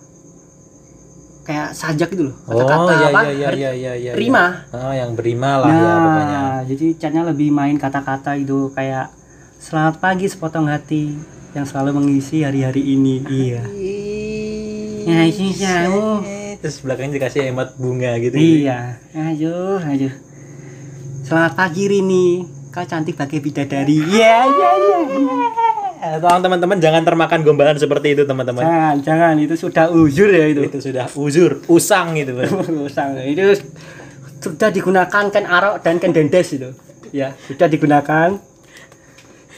kayak 1.49 1.73
sajak 1.73 2.13
gitu 2.13 2.29
loh. 2.29 2.37
Oh 2.51 2.61
Kata-kata 2.61 2.93
iya 2.93 3.09
apa? 3.09 3.21
iya 3.23 3.33
iya 3.33 3.51
iya 3.51 3.73
iya. 3.73 3.93
iya. 3.97 4.13
Rima. 4.13 4.67
Oh 4.75 4.93
yang 4.93 5.17
berima 5.17 5.63
lah 5.63 5.71
ya 5.73 5.93
pokoknya. 5.97 6.39
Nah, 6.43 6.59
jadi 6.69 6.87
chatnya 7.01 7.23
lebih 7.25 7.49
main 7.55 7.79
kata-kata 7.81 8.37
itu 8.37 8.69
kayak 8.75 9.09
selamat 9.63 10.03
pagi 10.03 10.27
sepotong 10.29 10.69
hati 10.69 11.17
yang 11.57 11.65
selalu 11.65 12.03
mengisi 12.03 12.45
hari-hari 12.45 12.83
ini. 12.85 13.25
Iya. 13.25 13.63
Ya, 15.07 15.23
ini. 15.23 16.59
Terus 16.61 16.83
belakangnya 16.83 17.23
dikasih 17.23 17.55
emot 17.55 17.79
bunga 17.79 18.19
gitu. 18.19 18.37
Iya. 18.37 18.99
Ayo, 19.15 19.79
ayo. 19.81 20.11
Selamat 21.23 21.55
pagi 21.55 21.87
Rini. 21.87 22.56
Kau 22.77 22.85
cantik 22.85 23.17
pakai 23.17 23.41
bidadari. 23.41 24.05
Iya, 24.05 24.45
iya. 24.45 24.71
Eh, 25.97 26.17
Tolong 26.21 26.45
teman-teman 26.45 26.77
jangan 26.77 27.09
termakan 27.09 27.41
gombalan 27.41 27.81
seperti 27.81 28.13
itu 28.13 28.29
teman-teman. 28.29 28.61
Jangan, 28.61 28.97
jangan 29.01 29.35
itu 29.41 29.57
sudah 29.57 29.89
uzur 29.89 30.29
ya 30.29 30.45
itu. 30.53 30.61
Itu 30.69 30.85
sudah 30.85 31.09
uzur, 31.17 31.65
usang 31.73 32.13
gitu. 32.21 32.37
Usang. 32.85 33.17
itu 33.25 33.65
sudah 34.45 34.69
digunakan 34.69 35.25
ken 35.33 35.49
arok 35.49 35.81
dan 35.81 35.97
ken 35.97 36.13
dendes 36.13 36.53
itu. 36.53 36.69
Ya, 37.17 37.33
sudah 37.49 37.65
digunakan. 37.65 38.37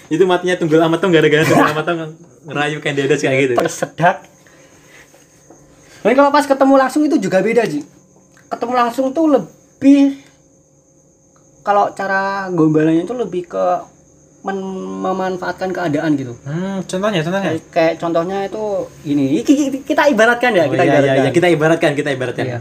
itu 0.08 0.25
matinya 0.25 0.56
tunggul 0.56 0.80
amat 0.80 1.04
tuh 1.04 1.10
gara-gara 1.12 1.42
tunggul 1.44 1.68
amat 1.75 1.84
tuh 1.84 1.94
ngerayu 2.48 2.78
kayak 2.80 2.96
dedes 3.02 3.20
kayak 3.20 3.38
gitu. 3.44 3.54
tersedak. 3.58 4.25
Tapi 6.06 6.14
kalau 6.14 6.30
pas 6.30 6.46
ketemu 6.46 6.75
langsung 6.78 7.02
itu 7.02 7.18
juga 7.18 7.42
beda 7.42 7.66
sih. 7.66 7.82
Ketemu 8.46 8.72
langsung 8.78 9.10
tuh 9.10 9.26
lebih 9.26 10.27
kalau 11.68 11.92
cara 11.92 12.48
gombalannya 12.48 13.04
itu 13.04 13.12
lebih 13.12 13.44
ke 13.46 13.66
men- 14.40 14.64
memanfaatkan 14.98 15.68
keadaan 15.68 16.16
gitu. 16.16 16.32
Hmm, 16.40 16.80
contohnya, 16.82 17.20
contohnya. 17.20 17.52
Kayak, 17.52 17.62
kayak 17.68 17.94
contohnya 18.00 18.38
itu 18.42 18.64
ini 19.04 19.44
Ki- 19.44 19.58
ki- 19.68 19.84
kita 19.84 20.08
ibaratkan 20.08 20.50
ya, 20.50 20.64
Oh, 20.64 20.72
kita 20.72 20.80
iya, 20.80 20.88
iya, 20.88 20.96
ibaratkan. 20.96 21.20
iya, 21.20 21.30
kita 21.30 21.48
ibaratkan, 21.50 21.90
kita 21.92 22.10
ibaratkan. 22.10 22.44
Iya. 22.46 22.58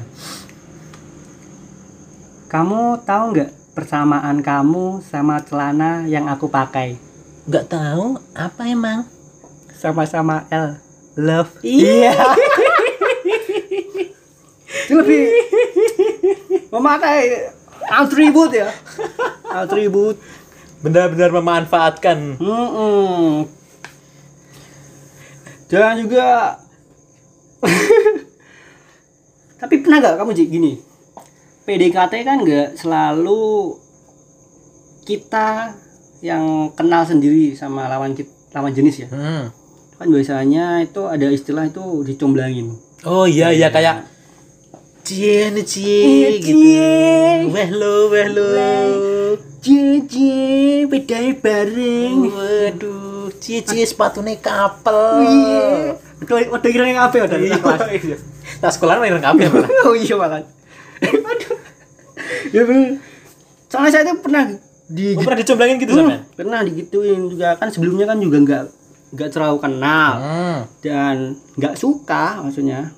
Kamu 2.47 2.81
tahu 3.03 3.23
nggak 3.31 3.49
persamaan 3.71 4.39
kamu 4.41 4.99
sama 5.01 5.39
celana 5.41 6.03
yang 6.05 6.27
aku 6.27 6.47
pakai? 6.47 6.95
Nggak 7.45 7.65
tahu 7.69 8.19
apa 8.33 8.61
emang? 8.65 9.07
Sama-sama 9.73 10.43
L. 10.49 10.75
Love. 11.15 11.51
Iya. 11.61 12.11
Itu 14.83 14.93
lebih 14.99 15.23
memakai 16.69 17.51
atribut 17.83 18.51
ya. 18.51 18.67
Atribut. 19.49 20.17
Benar-benar 20.81 21.33
memanfaatkan. 21.33 22.37
Mm-mm. 22.37 23.47
Dan 25.67 25.93
juga 25.99 26.57
Tapi 29.61 29.81
pernah 29.81 29.97
gak 29.99 30.21
kamu 30.21 30.31
gini? 30.37 30.71
PDKT 31.67 32.13
kan 32.23 32.39
nggak 32.45 32.79
selalu 32.79 33.75
kita 35.03 35.75
yang 36.23 36.71
kenal 36.71 37.03
sendiri 37.03 37.51
sama 37.57 37.91
lawan 37.91 38.15
kit- 38.15 38.31
lawan 38.55 38.71
jenis 38.71 39.03
ya. 39.03 39.07
Hmm. 39.11 39.51
Kan 39.99 40.07
biasanya 40.07 40.85
itu 40.85 41.03
ada 41.09 41.27
istilah 41.27 41.67
itu 41.67 41.83
dicomblangin. 42.07 42.71
Oh 43.03 43.27
iya 43.27 43.51
iya 43.51 43.67
kayak 43.67 44.07
cie 45.07 45.47
nih 45.49 45.63
cie 45.63 46.03
Iya, 46.03 46.29
gitu. 46.37 46.59
cie. 46.59 47.47
Weh 47.47 47.69
lo 47.71 47.95
weh 48.07 48.27
lo. 48.27 48.47
Cici, 49.57 50.31
bedanya 50.85 51.33
bareng. 51.33 52.17
Waduh, 52.27 53.31
cie 53.37 53.59
cie 53.61 53.83
sepatunya 53.83 54.35
kapel. 54.37 55.23
Iya. 55.23 55.95
Udah 56.19 56.35
udah 56.51 56.69
kira 56.69 56.85
yang 56.85 57.01
apa 57.01 57.15
udah 57.21 57.37
Iya. 57.37 57.55
kelas. 57.55 57.81
Tas 58.61 58.73
sekolah 58.73 58.97
main 58.97 59.15
kabeh 59.17 59.47
malah. 59.53 59.69
oh 59.83 59.93
iya 59.93 60.15
banget. 60.15 60.43
Aduh. 61.01 61.57
Ya 62.49 62.61
bener. 62.63 62.99
Soalnya 63.67 63.91
saya 63.93 64.03
tuh 64.05 64.17
pernah 64.17 64.43
di 64.87 65.05
Oh, 65.13 65.21
pernah 65.21 65.37
dicomblangin 65.37 65.77
gitu 65.77 65.91
Hmm, 65.93 65.99
sampean? 66.01 66.21
pernah 66.33 66.59
digituin 66.63 67.21
juga 67.27 67.55
kan 67.55 67.67
sebelumnya 67.67 68.07
kan 68.07 68.17
juga 68.17 68.37
nggak 68.39 68.63
nggak 69.09 69.29
terlalu 69.29 69.57
kenal 69.59 70.11
Hmm. 70.15 70.59
dan 70.79 71.15
nggak 71.53 71.75
suka 71.75 72.39
maksudnya 72.39 72.95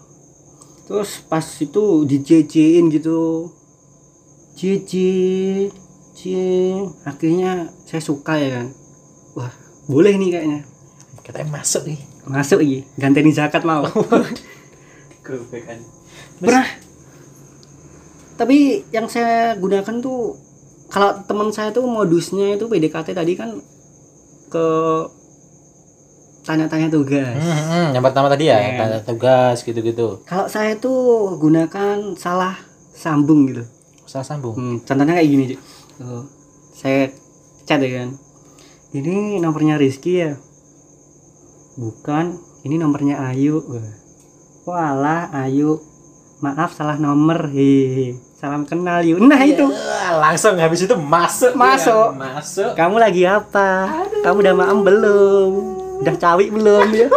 terus 0.89 1.21
pas 1.29 1.45
itu 1.45 1.85
dijecein 2.09 2.89
gitu. 2.89 3.53
Cici 4.57 5.11
cici 6.17 6.73
akhirnya 7.05 7.69
saya 7.85 8.01
suka 8.01 8.41
ya 8.41 8.49
kan. 8.57 8.67
Wah 9.37 9.53
boleh 9.85 10.17
nih 10.17 10.29
kayaknya. 10.33 10.61
Katanya 11.21 11.61
masuk 11.61 11.85
nih. 11.85 12.01
masuk 12.25 12.61
iya 12.65 12.81
gantiin 12.97 13.29
zakat 13.29 13.61
mau. 13.61 13.85
Kerubekan. 15.25 15.77
pernah. 16.41 16.65
Tapi 18.33 18.81
yang 18.89 19.05
saya 19.05 19.53
gunakan 19.61 20.01
tuh 20.01 20.33
kalau 20.89 21.21
teman 21.29 21.53
saya 21.53 21.69
tuh 21.69 21.85
modusnya 21.85 22.57
itu 22.57 22.65
PDKT 22.65 23.13
tadi 23.13 23.37
kan 23.37 23.61
ke 24.49 24.67
tanya-tanya 26.49 26.89
tugas 26.89 27.37
Hmm, 27.37 27.61
hmm, 27.61 27.87
yang 27.91 28.01
pertama 28.01 28.25
tadi 28.25 28.43
ya, 28.45 28.53
Iya. 28.53 28.63
yang 28.63 28.75
tanya 28.79 28.99
tugas 29.03 29.61
gitu-gitu. 29.61 30.17
kalau 30.23 30.45
saya 30.45 30.73
tuh 30.75 30.97
gunakan 31.35 32.15
salah 32.15 32.57
sambung 32.91 33.45
gitu 33.45 33.61
Salah 34.03 34.25
sambung. 34.25 34.53
hmm, 34.53 34.75
contohnya 34.81 35.13
kayak 35.13 35.29
gini. 35.29 35.45
Tuh, 35.95 36.25
saya 36.71 37.13
chat 37.63 37.77
ya 37.77 38.01
kan 38.01 38.09
ini 38.91 39.37
nomornya 39.37 39.77
Rizky 39.77 40.17
ya 40.19 40.33
bukan 41.75 42.33
ini 42.61 42.75
nomornya 42.75 43.21
Ayu 43.21 43.61
walah 44.63 45.29
Ayu 45.31 45.77
maaf 46.39 46.73
salah 46.73 46.97
nomor 46.97 47.47
hehehe 47.47 48.17
salam 48.33 48.63
kenal 48.63 48.99
yuk 49.01 49.19
nah 49.21 49.37
itu 49.39 49.67
Ya, 49.69 50.17
langsung 50.17 50.55
habis 50.55 50.81
itu 50.81 50.95
masuk. 50.95 51.53
Masuk. 51.53 52.09
ya. 52.09 52.33
Masuk. 52.33 52.71
kamu 52.73 52.95
lagi 52.97 53.23
apa 53.23 53.91
kamu 54.19 54.37
udah 54.41 54.55
maem 54.55 54.79
belum 54.81 55.51
udah 55.99 56.15
cawi 56.15 56.47
belum 56.47 56.87
ya 56.89 57.07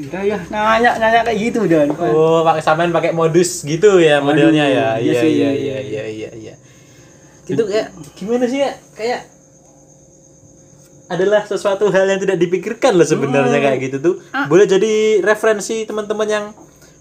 udah 0.00 0.22
ya 0.22 0.38
nanya 0.46 0.90
nanya 0.96 1.20
kayak 1.22 1.38
gitu 1.40 1.58
udah 1.62 1.80
Oh, 1.98 2.40
pakai 2.42 2.60
sampean 2.60 2.88
pakai 2.90 3.10
modus 3.10 3.62
gitu 3.62 3.98
ya 3.98 4.18
modelnya 4.18 4.64
ya. 4.64 4.86
iya 4.96 5.12
Iya 5.16 5.22
iya 5.22 5.50
iya 5.50 5.78
iya 5.80 6.04
iya 6.06 6.30
iya. 6.32 6.54
Itu 7.44 7.64
kayak 7.64 7.88
gimana 8.14 8.46
sih 8.46 8.60
ya? 8.60 8.72
Kayak 8.94 9.26
adalah 11.10 11.42
sesuatu 11.42 11.90
hal 11.90 12.06
yang 12.06 12.16
tidak 12.18 12.38
dipikirkan 12.38 12.94
loh 12.94 13.02
sebenarnya 13.02 13.50
Hmm. 13.52 13.66
kayak 13.66 13.78
gitu 13.82 13.96
tuh. 13.98 14.14
Ah. 14.30 14.46
Boleh 14.46 14.64
jadi 14.64 15.18
referensi 15.20 15.82
teman-teman 15.82 16.24
yang 16.24 16.44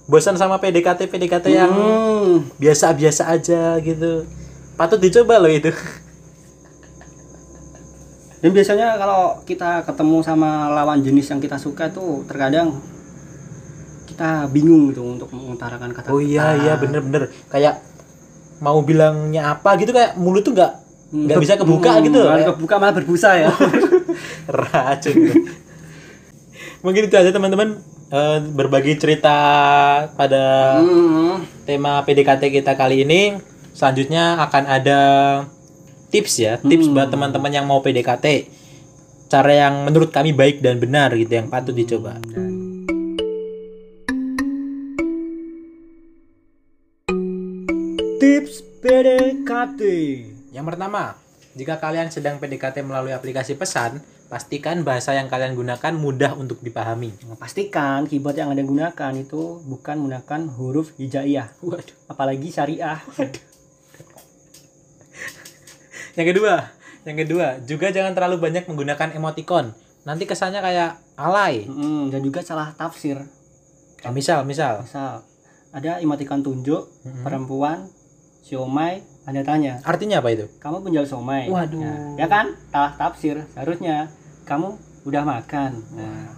bosan 0.03 0.33
sama 0.33 0.57
PDKT 0.57 1.05
PDKT 1.05 1.45
yang 1.47 1.69
Hmm. 1.69 2.49
biasa-biasa 2.57 3.29
aja 3.29 3.77
gitu. 3.77 4.25
Patut 4.73 4.97
dicoba 4.97 5.37
loh 5.37 5.47
itu. 5.47 5.69
Dan 8.39 8.49
biasanya 8.49 8.95
kalau 8.95 9.43
kita 9.43 9.83
ketemu 9.83 10.17
sama 10.21 10.49
lawan 10.69 10.99
jenis 10.99 11.27
yang 11.27 11.39
kita 11.39 11.55
suka 11.55 11.87
tuh 11.89 12.23
terkadang 12.23 12.71
kita 14.05 14.47
bingung 14.47 14.89
gitu 14.89 15.03
untuk 15.05 15.27
mengutarakan 15.29 15.91
kata-kata. 15.91 16.11
Oh 16.11 16.19
iya 16.19 16.55
iya 16.55 16.73
bener-bener 16.75 17.27
kayak 17.47 17.83
mau 18.59 18.79
bilangnya 18.79 19.53
apa 19.53 19.75
gitu 19.75 19.91
kayak 19.91 20.15
mulut 20.15 20.41
tuh 20.41 20.51
nggak 20.51 20.71
nggak 21.09 21.39
bisa 21.39 21.55
kebuka 21.55 21.91
Hmm, 21.91 22.03
gitu. 22.05 22.21
malah 22.21 22.35
Kayak- 22.37 22.49
kebuka 22.53 22.75
malah 22.77 22.93
berbusa 22.93 23.29
ya. 23.37 23.49
racun 24.61 25.15
mungkin 26.79 27.01
itu 27.05 27.15
aja 27.15 27.29
teman-teman 27.29 27.79
Eh, 28.09 28.39
berbagi 28.41 28.97
cerita 28.97 29.37
pada 30.09 30.75
Hmm. 30.81 31.45
tema 31.61 32.01
PDKT 32.01 32.49
kita 32.51 32.73
kali 32.73 33.05
ini 33.05 33.37
selanjutnya 33.69 34.33
akan 34.41 34.63
ada 34.65 34.99
tips 36.09 36.33
ya 36.41 36.53
tips 36.57 36.89
buat 36.89 37.13
teman-teman 37.13 37.53
yang 37.53 37.65
mau 37.69 37.79
PDKT 37.85 38.49
cara 39.29 39.53
yang 39.53 39.85
menurut 39.85 40.09
kami 40.09 40.33
baik 40.33 40.65
dan 40.65 40.81
benar 40.81 41.13
gitu 41.13 41.29
yang 41.29 41.53
patut 41.53 41.77
dicoba. 41.77 42.17
Tips 48.17 48.65
PDKT. 48.81 49.81
yang 50.49 50.65
pertama 50.65 51.13
jika 51.53 51.77
kalian 51.77 52.09
sedang 52.09 52.41
PDKT 52.41 52.81
melalui 52.81 53.13
aplikasi 53.13 53.53
pesan 53.53 54.01
pastikan 54.29 54.85
bahasa 54.85 55.13
yang 55.17 55.29
kalian 55.29 55.57
gunakan 55.57 55.93
mudah 55.97 56.37
untuk 56.37 56.61
dipahami. 56.61 57.13
Nah, 57.25 57.37
Pastikan 57.37 58.05
keyboard 58.05 58.37
yang 58.37 58.53
Anda 58.53 58.61
gunakan 58.61 59.13
itu 59.17 59.61
bukan 59.65 59.97
menggunakan 59.97 60.41
huruf 60.53 60.93
hijaiyah, 61.01 61.57
waduh. 61.65 61.97
Apalagi 62.05 62.53
syariah. 62.53 63.01
Yang 66.19 66.35
kedua, 66.35 66.53
yang 67.07 67.17
kedua, 67.17 67.47
juga 67.63 67.87
jangan 67.95 68.11
terlalu 68.11 68.43
banyak 68.43 68.67
menggunakan 68.67 69.15
emoticon. 69.15 69.71
Nanti 70.03 70.27
kesannya 70.27 70.59
kayak 70.59 70.99
alay. 71.15 71.63
Hmm, 71.63 72.11
dan 72.11 72.19
juga 72.19 72.43
salah 72.43 72.75
tafsir. 72.75 73.23
Ya, 74.03 74.11
misal, 74.11 74.43
misal. 74.43 74.83
Misal 74.83 75.23
ada 75.71 76.03
emoticon 76.03 76.43
tunjuk 76.43 76.91
Mm-mm. 77.07 77.23
perempuan 77.23 77.87
siomay 78.41 79.05
Anda 79.23 79.45
tanya, 79.45 79.77
Artinya 79.85 80.19
apa 80.19 80.33
itu? 80.33 80.49
kamu 80.57 80.81
penjual 80.81 81.05
somai. 81.05 81.45
Waduh. 81.47 81.77
Nah, 81.77 82.17
ya 82.17 82.27
kan? 82.27 82.51
Salah 82.67 82.97
tafsir. 82.97 83.39
Seharusnya 83.53 84.09
kamu 84.43 84.75
udah 85.07 85.23
makan. 85.23 85.71
Nah, 85.95 86.35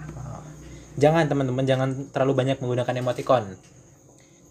Jangan 1.00 1.26
teman-teman, 1.26 1.63
jangan 1.63 1.89
terlalu 2.12 2.36
banyak 2.36 2.58
menggunakan 2.60 2.94
emoticon. 3.00 3.56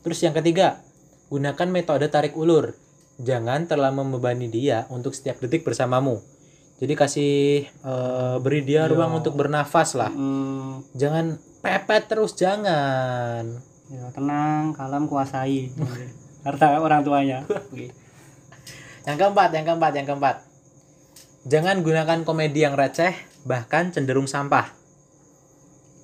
Terus 0.01 0.19
yang 0.25 0.33
ketiga, 0.33 0.81
gunakan 1.29 1.69
metode 1.69 2.09
tarik 2.09 2.33
ulur. 2.33 2.73
Jangan 3.21 3.69
terlalu 3.69 4.01
membebani 4.01 4.49
dia 4.49 4.89
untuk 4.89 5.13
setiap 5.13 5.37
detik 5.39 5.61
bersamamu. 5.61 6.25
Jadi 6.81 6.93
kasih 6.95 7.33
eh, 7.69 8.37
beri 8.41 8.65
dia 8.65 8.85
Iya. 8.85 8.91
ruang 8.91 9.21
untuk 9.21 9.37
bernafas 9.37 9.93
lah. 9.93 10.09
hmm, 10.09 10.97
Jangan 10.97 11.37
pepet 11.61 12.09
terus, 12.09 12.33
jangan. 12.33 13.45
ya, 13.87 14.07
tenang, 14.11 14.73
kalem, 14.73 15.05
kuasai. 15.05 15.69
Harta 16.41 16.79
orang 16.79 17.05
tuanya. 17.05 17.45
Yang 19.03 19.17
keempat, 19.19 19.51
yang 19.53 19.65
keempat, 19.67 19.93
yang 19.93 20.07
keempat. 20.07 20.37
Jangan 21.43 21.77
gunakan 21.81 22.19
komedi 22.23 22.63
yang 22.63 22.73
receh, 22.73 23.13
bahkan 23.43 23.91
cenderung 23.91 24.25
sampah. 24.25 24.73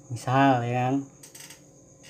Misal 0.06 0.60
yang 0.62 0.94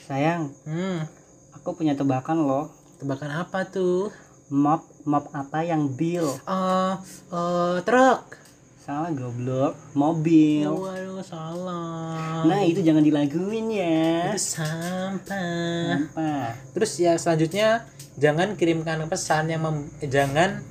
sayang, 0.03 0.51
Hmm, 0.63 1.07
aku 1.53 1.75
punya 1.75 1.95
tebakan 1.95 2.43
loh. 2.43 2.67
tebakan 2.97 3.29
apa 3.37 3.69
tuh? 3.69 4.09
Mop 4.47 4.87
mop 5.03 5.27
apa 5.35 5.67
yang 5.67 5.91
bil? 5.91 6.31
Eh, 6.47 6.95
eh, 7.35 7.77
truk. 7.83 8.47
Salah 8.87 9.11
goblok, 9.11 9.75
mobil. 9.99 10.71
Waduh, 10.71 11.19
salah. 11.19 12.47
Nah, 12.47 12.63
itu 12.63 12.79
jangan 12.87 13.03
dilaguin 13.03 13.67
ya. 13.75 14.31
itu 14.31 14.39
sampah. 14.39 16.07
Apa? 16.07 16.55
Terus 16.71 16.95
ya 17.03 17.19
selanjutnya 17.19 17.83
jangan 18.15 18.55
kirimkan 18.55 19.03
pesan 19.11 19.51
yang 19.51 19.67
mem- 19.67 19.91
jangan 20.07 20.63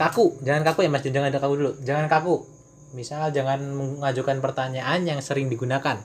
kaku, 0.00 0.40
jangan 0.40 0.64
kaku 0.64 0.88
ya 0.88 0.90
Mas, 0.90 1.04
jangan 1.04 1.28
ada 1.28 1.36
kaku 1.36 1.54
dulu. 1.60 1.72
Jangan 1.84 2.08
kaku. 2.08 2.48
Misal 2.96 3.28
jangan 3.36 3.60
mengajukan 3.76 4.40
pertanyaan 4.40 5.04
yang 5.04 5.20
sering 5.20 5.52
digunakan. 5.52 6.00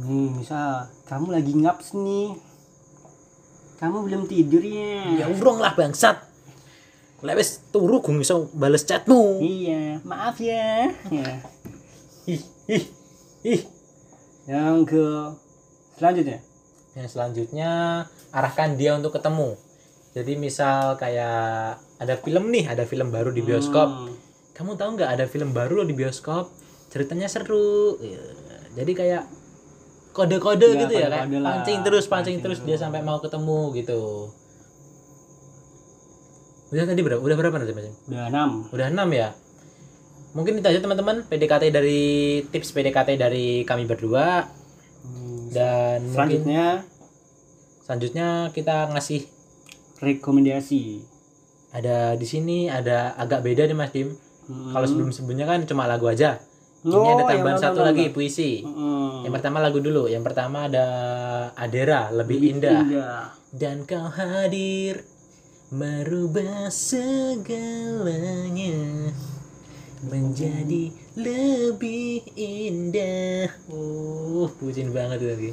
Hmm, 0.00 0.40
misal 0.40 0.88
kamu 1.04 1.36
lagi 1.36 1.52
ngaps 1.52 1.92
nih. 2.00 2.32
Kamu 3.84 4.08
belum 4.08 4.24
tidur 4.24 4.64
Ya? 4.64 5.12
Ya? 5.12 5.28
urung 5.28 5.60
lah 5.60 5.76
bangsat. 5.76 6.32
lewes 7.24 7.60
turu 7.72 8.04
gue 8.04 8.20
iso 8.20 8.52
bales 8.52 8.84
chatmu. 8.84 9.40
Iya 9.44 10.00
maaf 10.04 10.40
ya. 10.40 10.92
Ya. 11.08 11.40
Ih 12.24 12.40
ih 12.68 12.84
ih. 13.44 13.60
Yang 14.48 14.76
ke 14.88 15.04
selanjutnya? 16.00 16.40
Yang 16.96 17.08
selanjutnya 17.12 17.70
arahkan 18.32 18.76
dia 18.80 18.96
untuk 18.96 19.16
ketemu. 19.16 19.56
Jadi 20.16 20.32
misal 20.36 20.96
kayak 20.96 21.80
ada 22.00 22.14
film 22.20 22.48
nih 22.48 22.72
ada 22.72 22.88
film 22.88 23.12
baru 23.12 23.32
di 23.32 23.44
bioskop. 23.44 23.88
Hmm. 23.88 24.16
kamu 24.56 24.76
tahu 24.80 24.90
nggak 24.96 25.10
ada 25.16 25.24
film 25.28 25.52
baru 25.52 25.80
loh 25.80 25.88
di 25.88 25.96
bioskop? 25.96 26.52
Ceritanya 26.88 27.28
seru. 27.28 28.00
Ya, 28.00 28.20
jadi 28.80 28.92
kayak 28.96 29.22
kode-kode 30.14 30.68
Ya, 30.68 30.80
gitu 30.80 30.94
ya 30.94 31.08
kayak 31.10 31.26
lah. 31.36 31.58
pancing 31.58 31.80
terus 31.82 32.06
pancing, 32.06 32.08
Pancing 32.08 32.36
terus 32.40 32.58
terus. 32.58 32.68
dia 32.70 32.76
sampai 32.78 33.02
mau 33.02 33.18
ketemu 33.18 33.74
gitu. 33.74 34.30
Udah 36.70 36.84
tadi 36.84 37.00
berapa? 37.00 37.20
Udah 37.20 37.36
berapa 37.36 37.56
nanti 37.56 37.72
mas? 37.72 37.86
Udah 38.04 38.24
enam. 38.26 38.50
Udah 38.70 38.86
enam 38.88 39.08
ya? 39.10 39.28
Mungkin 40.32 40.58
itu 40.58 40.66
aja 40.66 40.78
teman-teman 40.78 41.22
PDKT 41.24 41.70
dari 41.70 42.02
tips 42.48 42.70
PDKT 42.70 43.14
dari 43.14 43.62
kami 43.62 43.84
berdua. 43.84 44.46
Hmm, 45.02 45.50
dan 45.50 46.02
mungkin 46.02 46.14
selanjutnya 46.40 46.64
selanjutnya 47.80 48.26
kita 48.50 48.90
ngasih 48.90 49.26
rekomendasi. 50.00 51.04
Ada 51.70 52.14
di 52.14 52.24
sini 52.24 52.66
ada 52.66 53.14
agak 53.14 53.42
beda 53.42 53.66
nih 53.66 53.74
Mas 53.74 53.90
Dim. 53.90 54.14
Hmm. 54.44 54.76
kalau 54.76 54.84
sebelum 54.84 55.08
sebelumnya 55.08 55.48
kan 55.48 55.64
cuma 55.64 55.88
lagu 55.88 56.04
aja 56.04 56.36
ini 56.84 56.92
Oh, 56.92 57.00
ada 57.02 57.24
yang 57.24 57.40
tambahan 57.40 57.48
mana, 57.50 57.64
satu 57.64 57.80
mana? 57.80 57.88
lagi 57.90 58.04
puisi 58.08 58.60
Hmm. 58.60 59.24
yang 59.24 59.32
pertama 59.32 59.58
lagu 59.58 59.78
dulu 59.78 60.04
yang 60.04 60.20
pertama 60.20 60.68
ada 60.68 60.86
Adera 61.54 62.08
lebih, 62.10 62.38
indah. 62.50 62.80
indah. 62.82 63.32
dan 63.50 63.82
kau 63.82 64.04
hadir 64.06 65.00
merubah 65.70 66.68
segalanya 66.68 67.88
menjadi 70.04 70.92
lebih 71.14 72.20
indah 72.36 73.48
uh 73.66 74.46
pujiin 74.54 74.90
banget 74.90 75.24
lagi 75.24 75.50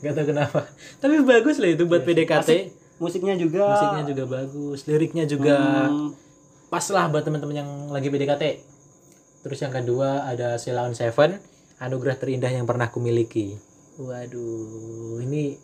Gak 0.00 0.16
tau 0.16 0.24
kenapa 0.24 0.64
tapi 0.96 1.20
bagus 1.20 1.60
lah 1.60 1.68
itu 1.68 1.84
buat 1.84 2.00
PDKT 2.00 2.40
Asik. 2.40 2.62
musiknya 2.96 3.36
juga 3.36 3.68
musiknya 3.68 4.04
juga 4.06 4.24
bagus 4.26 4.78
liriknya 4.84 5.24
juga 5.24 5.58
Hmm. 5.84 6.16
pas 6.66 6.86
lah 6.88 7.04
buat 7.06 7.20
teman-teman 7.20 7.52
yang 7.54 7.70
lagi 7.90 8.08
PDKT 8.08 8.44
terus 9.40 9.58
yang 9.58 9.70
kedua 9.70 10.24
ada 10.24 10.54
Selaun 10.54 10.92
Seven 10.92 11.40
anugerah 11.76 12.14
terindah 12.14 12.50
yang 12.50 12.64
pernah 12.64 12.86
kumiliki. 12.86 13.56
Waduh 13.96 15.20
ini 15.20 15.56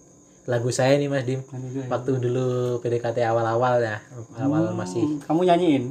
lagu 0.44 0.70
saya 0.70 0.94
nih 0.94 1.06
Mas 1.06 1.22
Dim. 1.22 1.40
Ya. 1.42 1.84
waktu 1.86 2.16
dulu 2.16 2.46
PDKT 2.78 3.20
awal-awal 3.22 3.78
ya 3.78 3.98
awal 4.36 4.70
Hmm, 4.70 4.76
masih. 4.76 5.18
kamu 5.22 5.44
nyanyiin? 5.44 5.84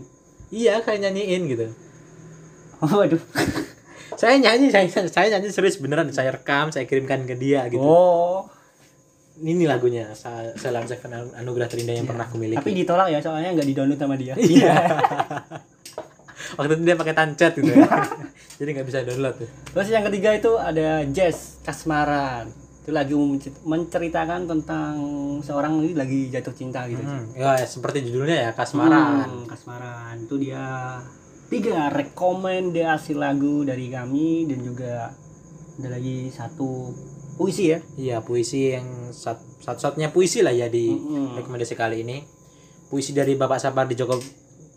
Iya 0.47 0.79
kayak 0.79 1.01
nyanyiin 1.01 1.41
gitu. 1.47 1.67
Oh, 2.77 2.91
waduh. 2.95 3.19
Saya 4.15 4.37
nyanyi 4.37 4.69
saya 4.69 4.87
saya 4.87 5.27
nyanyi 5.29 5.51
serius 5.51 5.75
beneran. 5.75 6.07
Saya 6.09 6.31
rekam 6.31 6.71
saya 6.71 6.83
kirimkan 6.83 7.23
ke 7.23 7.35
dia 7.35 7.67
gitu. 7.67 7.79
Oh. 7.79 8.47
Ini 9.35 9.65
lagunya 9.65 10.07
Sa- 10.13 10.55
Selaun 10.55 10.87
Seven 10.87 11.11
Anu- 11.11 11.35
anugerah 11.35 11.67
terindah 11.67 11.91
yang 11.93 12.07
pernah 12.07 12.23
kumiliki. 12.23 12.55
Tapi 12.55 12.71
ditolak 12.73 13.11
ya 13.11 13.19
soalnya 13.19 13.51
nggak 13.51 13.67
di 13.67 13.73
download 13.73 13.99
sama 13.99 14.15
dia. 14.15 14.31
Iya 14.33 14.71
waktu 16.53 16.71
itu 16.71 16.83
dia 16.83 16.95
pakai 16.95 17.13
tancet 17.13 17.53
gitu 17.55 17.71
ya. 17.71 17.89
jadi 18.59 18.69
nggak 18.71 18.87
bisa 18.87 18.99
download 19.01 19.35
tuh. 19.35 19.49
Terus 19.71 19.87
yang 19.89 20.03
ketiga 20.03 20.29
itu 20.31 20.51
ada 20.55 21.01
Jazz 21.05 21.59
Kasmaran 21.61 22.45
itu 22.85 22.93
lagi 22.93 23.17
mencer- 23.17 23.65
menceritakan 23.65 24.45
tentang 24.45 24.93
seorang 25.41 25.81
ini 25.81 25.97
lagi 25.97 26.29
jatuh 26.29 26.53
cinta 26.53 26.85
gitu. 26.85 27.01
Hmm, 27.01 27.33
ya 27.33 27.57
seperti 27.59 28.05
judulnya 28.05 28.37
ya 28.39 28.51
kasmaran 28.53 29.25
Hmm, 29.25 29.45
kasmaran 29.45 30.21
itu 30.21 30.37
dia 30.37 31.01
tiga 31.45 31.89
rekomendasi 31.89 33.13
lagu 33.13 33.61
dari 33.61 33.89
kami 33.89 34.45
dan 34.45 34.61
juga 34.61 35.09
ada 35.75 35.89
lagi 35.89 36.29
satu 36.29 36.93
puisi 37.35 37.73
ya. 37.73 37.81
Iya 37.97 38.17
puisi 38.21 38.71
yang 38.71 39.09
sat, 39.09 39.41
satu-satunya 39.59 40.13
puisi 40.13 40.39
lah 40.39 40.53
ya 40.53 40.69
di 40.69 40.85
Mm-mm. 40.87 41.41
rekomendasi 41.41 41.73
kali 41.73 42.05
ini. 42.05 42.21
Puisi 42.85 43.11
dari 43.11 43.33
Bapak 43.33 43.57
Sapardi 43.57 43.97
Joko 43.97 44.21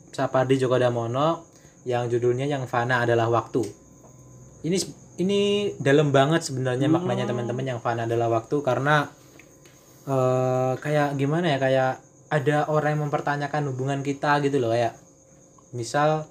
Sapardi 0.09 0.57
Djoko 0.57 0.81
Damono 0.81 1.45
yang 1.87 2.11
judulnya 2.11 2.47
yang 2.49 2.65
fana 2.67 3.05
adalah 3.05 3.31
waktu. 3.31 3.63
Ini 4.67 4.79
ini 5.19 5.41
dalam 5.83 6.15
banget 6.15 6.47
sebenarnya 6.47 6.87
Hmm. 6.87 6.99
maknanya 6.99 7.27
teman-teman 7.27 7.67
yang 7.77 7.81
fana 7.83 8.07
adalah 8.07 8.31
waktu 8.31 8.57
karena 8.63 9.11
eh 10.09 10.73
kayak 10.81 11.21
gimana 11.21 11.53
ya 11.53 11.59
kayak 11.61 11.93
ada 12.33 12.65
orang 12.71 12.97
yang 12.97 13.03
mempertanyakan 13.11 13.73
hubungan 13.73 14.01
kita 14.01 14.41
gitu 14.41 14.57
loh 14.63 14.73
kayak 14.73 14.97
misal 15.77 16.25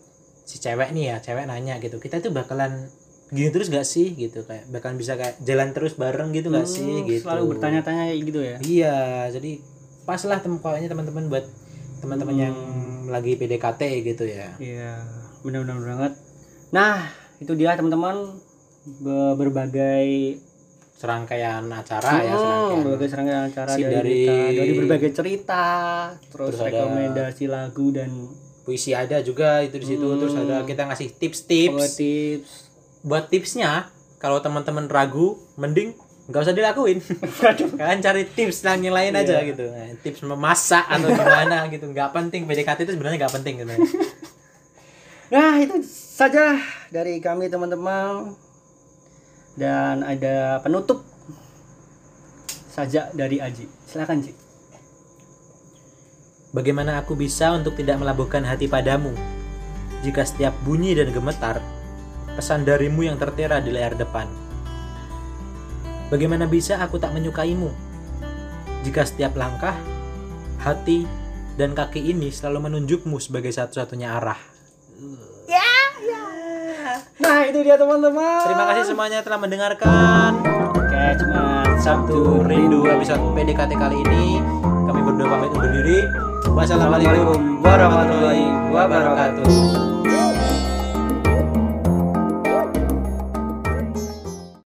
si 0.48 0.58
cewek 0.58 0.96
nih 0.96 1.14
ya 1.14 1.16
cewek 1.22 1.46
nanya 1.46 1.78
gitu 1.78 2.02
kita 2.02 2.24
tuh 2.24 2.34
bakalan 2.34 2.90
gini 3.28 3.52
terus 3.52 3.68
gak 3.68 3.84
sih? 3.84 4.16
gitu 4.16 4.48
kayak 4.48 4.72
bakalan 4.72 4.96
bisa 4.96 5.20
kayak 5.20 5.36
jalan 5.44 5.76
terus 5.76 6.00
bareng 6.00 6.32
gitu 6.32 6.48
gak 6.48 6.64
sih? 6.64 7.04
Hmm, 7.04 7.08
gitu. 7.12 7.28
selalu 7.28 7.44
bertanya-tanya 7.60 8.16
gitu 8.16 8.40
ya? 8.40 8.56
Iya, 8.64 8.98
jadi 9.36 9.60
pas 10.08 10.22
lah 10.24 10.40
tem 10.40 10.56
teman-teman 10.64 11.28
buat 11.28 11.44
teman-teman 12.00 12.36
yang 12.40 12.58
lagi 13.12 13.36
PDKT 13.36 13.82
gitu 14.08 14.24
ya. 14.24 14.56
Iya, 14.56 15.04
benar-benar 15.48 15.80
banget. 15.88 16.14
Nah, 16.70 17.08
itu 17.38 17.54
dia 17.54 17.74
teman-teman 17.74 18.36
be- 18.86 19.36
berbagai 19.36 20.38
Serangkaian 20.92 21.62
acara 21.70 22.10
ya, 22.18 22.34
Hmm, 22.34 22.42
serangkaian. 22.42 22.82
berbagai 22.82 23.08
serangkaian 23.08 23.44
acara 23.46 23.70
Si 23.70 23.82
dari, 23.82 23.94
dari- 23.94 24.18
kita, 24.18 24.34
dari 24.58 24.74
berbagai 24.76 25.12
cerita, 25.14 25.66
terus, 26.26 26.48
Terus 26.50 26.60
ada- 26.60 26.70
rekomendasi 26.74 27.44
lagu 27.46 27.88
dan 27.92 28.10
Puisi 28.60 28.92
ada 28.92 29.22
juga 29.22 29.62
itu 29.62 29.78
di 29.78 29.88
situ, 29.88 30.04
Hmm. 30.04 30.20
terus 30.20 30.36
ada 30.36 30.66
kita 30.66 30.84
ngasih 30.84 31.16
tips-tips. 31.16 31.96
tips. 31.96 32.50
Buat 33.00 33.30
tipsnya, 33.30 33.88
kalau 34.18 34.42
teman-teman 34.42 34.90
ragu, 34.90 35.40
mending 35.56 35.96
nggak 36.28 36.42
usah 36.42 36.52
dilakuin. 36.52 37.00
Kalian 37.80 38.02
cari 38.02 38.28
tips 38.28 38.66
yang 38.66 38.92
lain 38.92 39.14
aja 39.14 39.40
Iya. 39.40 39.48
gitu. 39.48 39.64
Nah, 39.64 39.88
tips 39.98 40.20
memasak 40.22 40.84
atau 40.84 41.08
gimana 41.08 41.70
gitu, 41.70 41.88
nggak 41.88 42.12
penting. 42.12 42.44
PDKT 42.44 42.84
itu 42.84 42.92
sebenarnya 42.92 43.22
nggak 43.22 43.36
penting 43.38 43.54
gitu. 43.62 43.72
Nah, 45.28 45.60
itu 45.60 45.84
saja 45.84 46.56
dari 46.88 47.20
kami 47.20 47.52
teman-teman. 47.52 48.32
Dan 49.58 50.06
ada 50.06 50.62
penutup 50.63 51.04
saja 52.72 53.10
dari 53.12 53.42
Aji. 53.42 53.68
Silakan, 53.90 54.24
Ji. 54.24 54.32
Bagaimana 56.56 57.02
aku 57.04 57.18
bisa 57.18 57.52
untuk 57.52 57.76
tidak 57.76 58.00
melabuhkan 58.00 58.46
hati 58.48 58.72
padamu? 58.72 59.12
Jika 60.06 60.24
setiap 60.24 60.56
bunyi 60.63 60.96
dan 60.96 61.12
gemetar, 61.12 61.60
pesan 62.38 62.63
darimu 62.63 63.04
yang 63.04 63.20
tertera 63.20 63.60
di 63.60 63.74
layar 63.74 63.98
depan. 63.98 64.30
Bagaimana 66.08 66.48
bisa 66.48 66.80
aku 66.80 67.02
tak 67.02 67.12
menyukaimu? 67.12 67.68
Jika 68.88 69.04
setiap 69.04 69.36
langkah, 69.36 69.76
hati, 70.63 71.04
dan 71.60 71.76
kaki 71.76 72.00
ini 72.00 72.32
selalu 72.32 72.72
menunjukmu 72.72 73.20
sebagai 73.20 73.52
satu-satunya 73.52 74.16
arah. 74.16 74.57
Nah, 77.18 77.40
itu 77.46 77.60
dia 77.62 77.76
teman-teman. 77.78 78.42
Terima 78.46 78.66
kasih 78.72 78.84
semuanya 78.94 79.20
telah 79.22 79.38
mendengarkan. 79.38 80.32
Oke, 80.74 81.04
cuma 81.22 81.66
Sabtu 81.78 82.42
Rindu 82.46 82.88
episode 82.90 83.22
PDKT 83.36 83.72
kali 83.78 84.02
ini. 84.02 84.42
Kami 84.64 85.00
berdua 85.04 85.28
pamit 85.38 85.52
undur 85.54 85.72
diri. 85.76 86.00
Wassalamualaikum 86.56 87.62
warahmatullahi 87.62 88.46
wabarakatuh. 88.74 90.37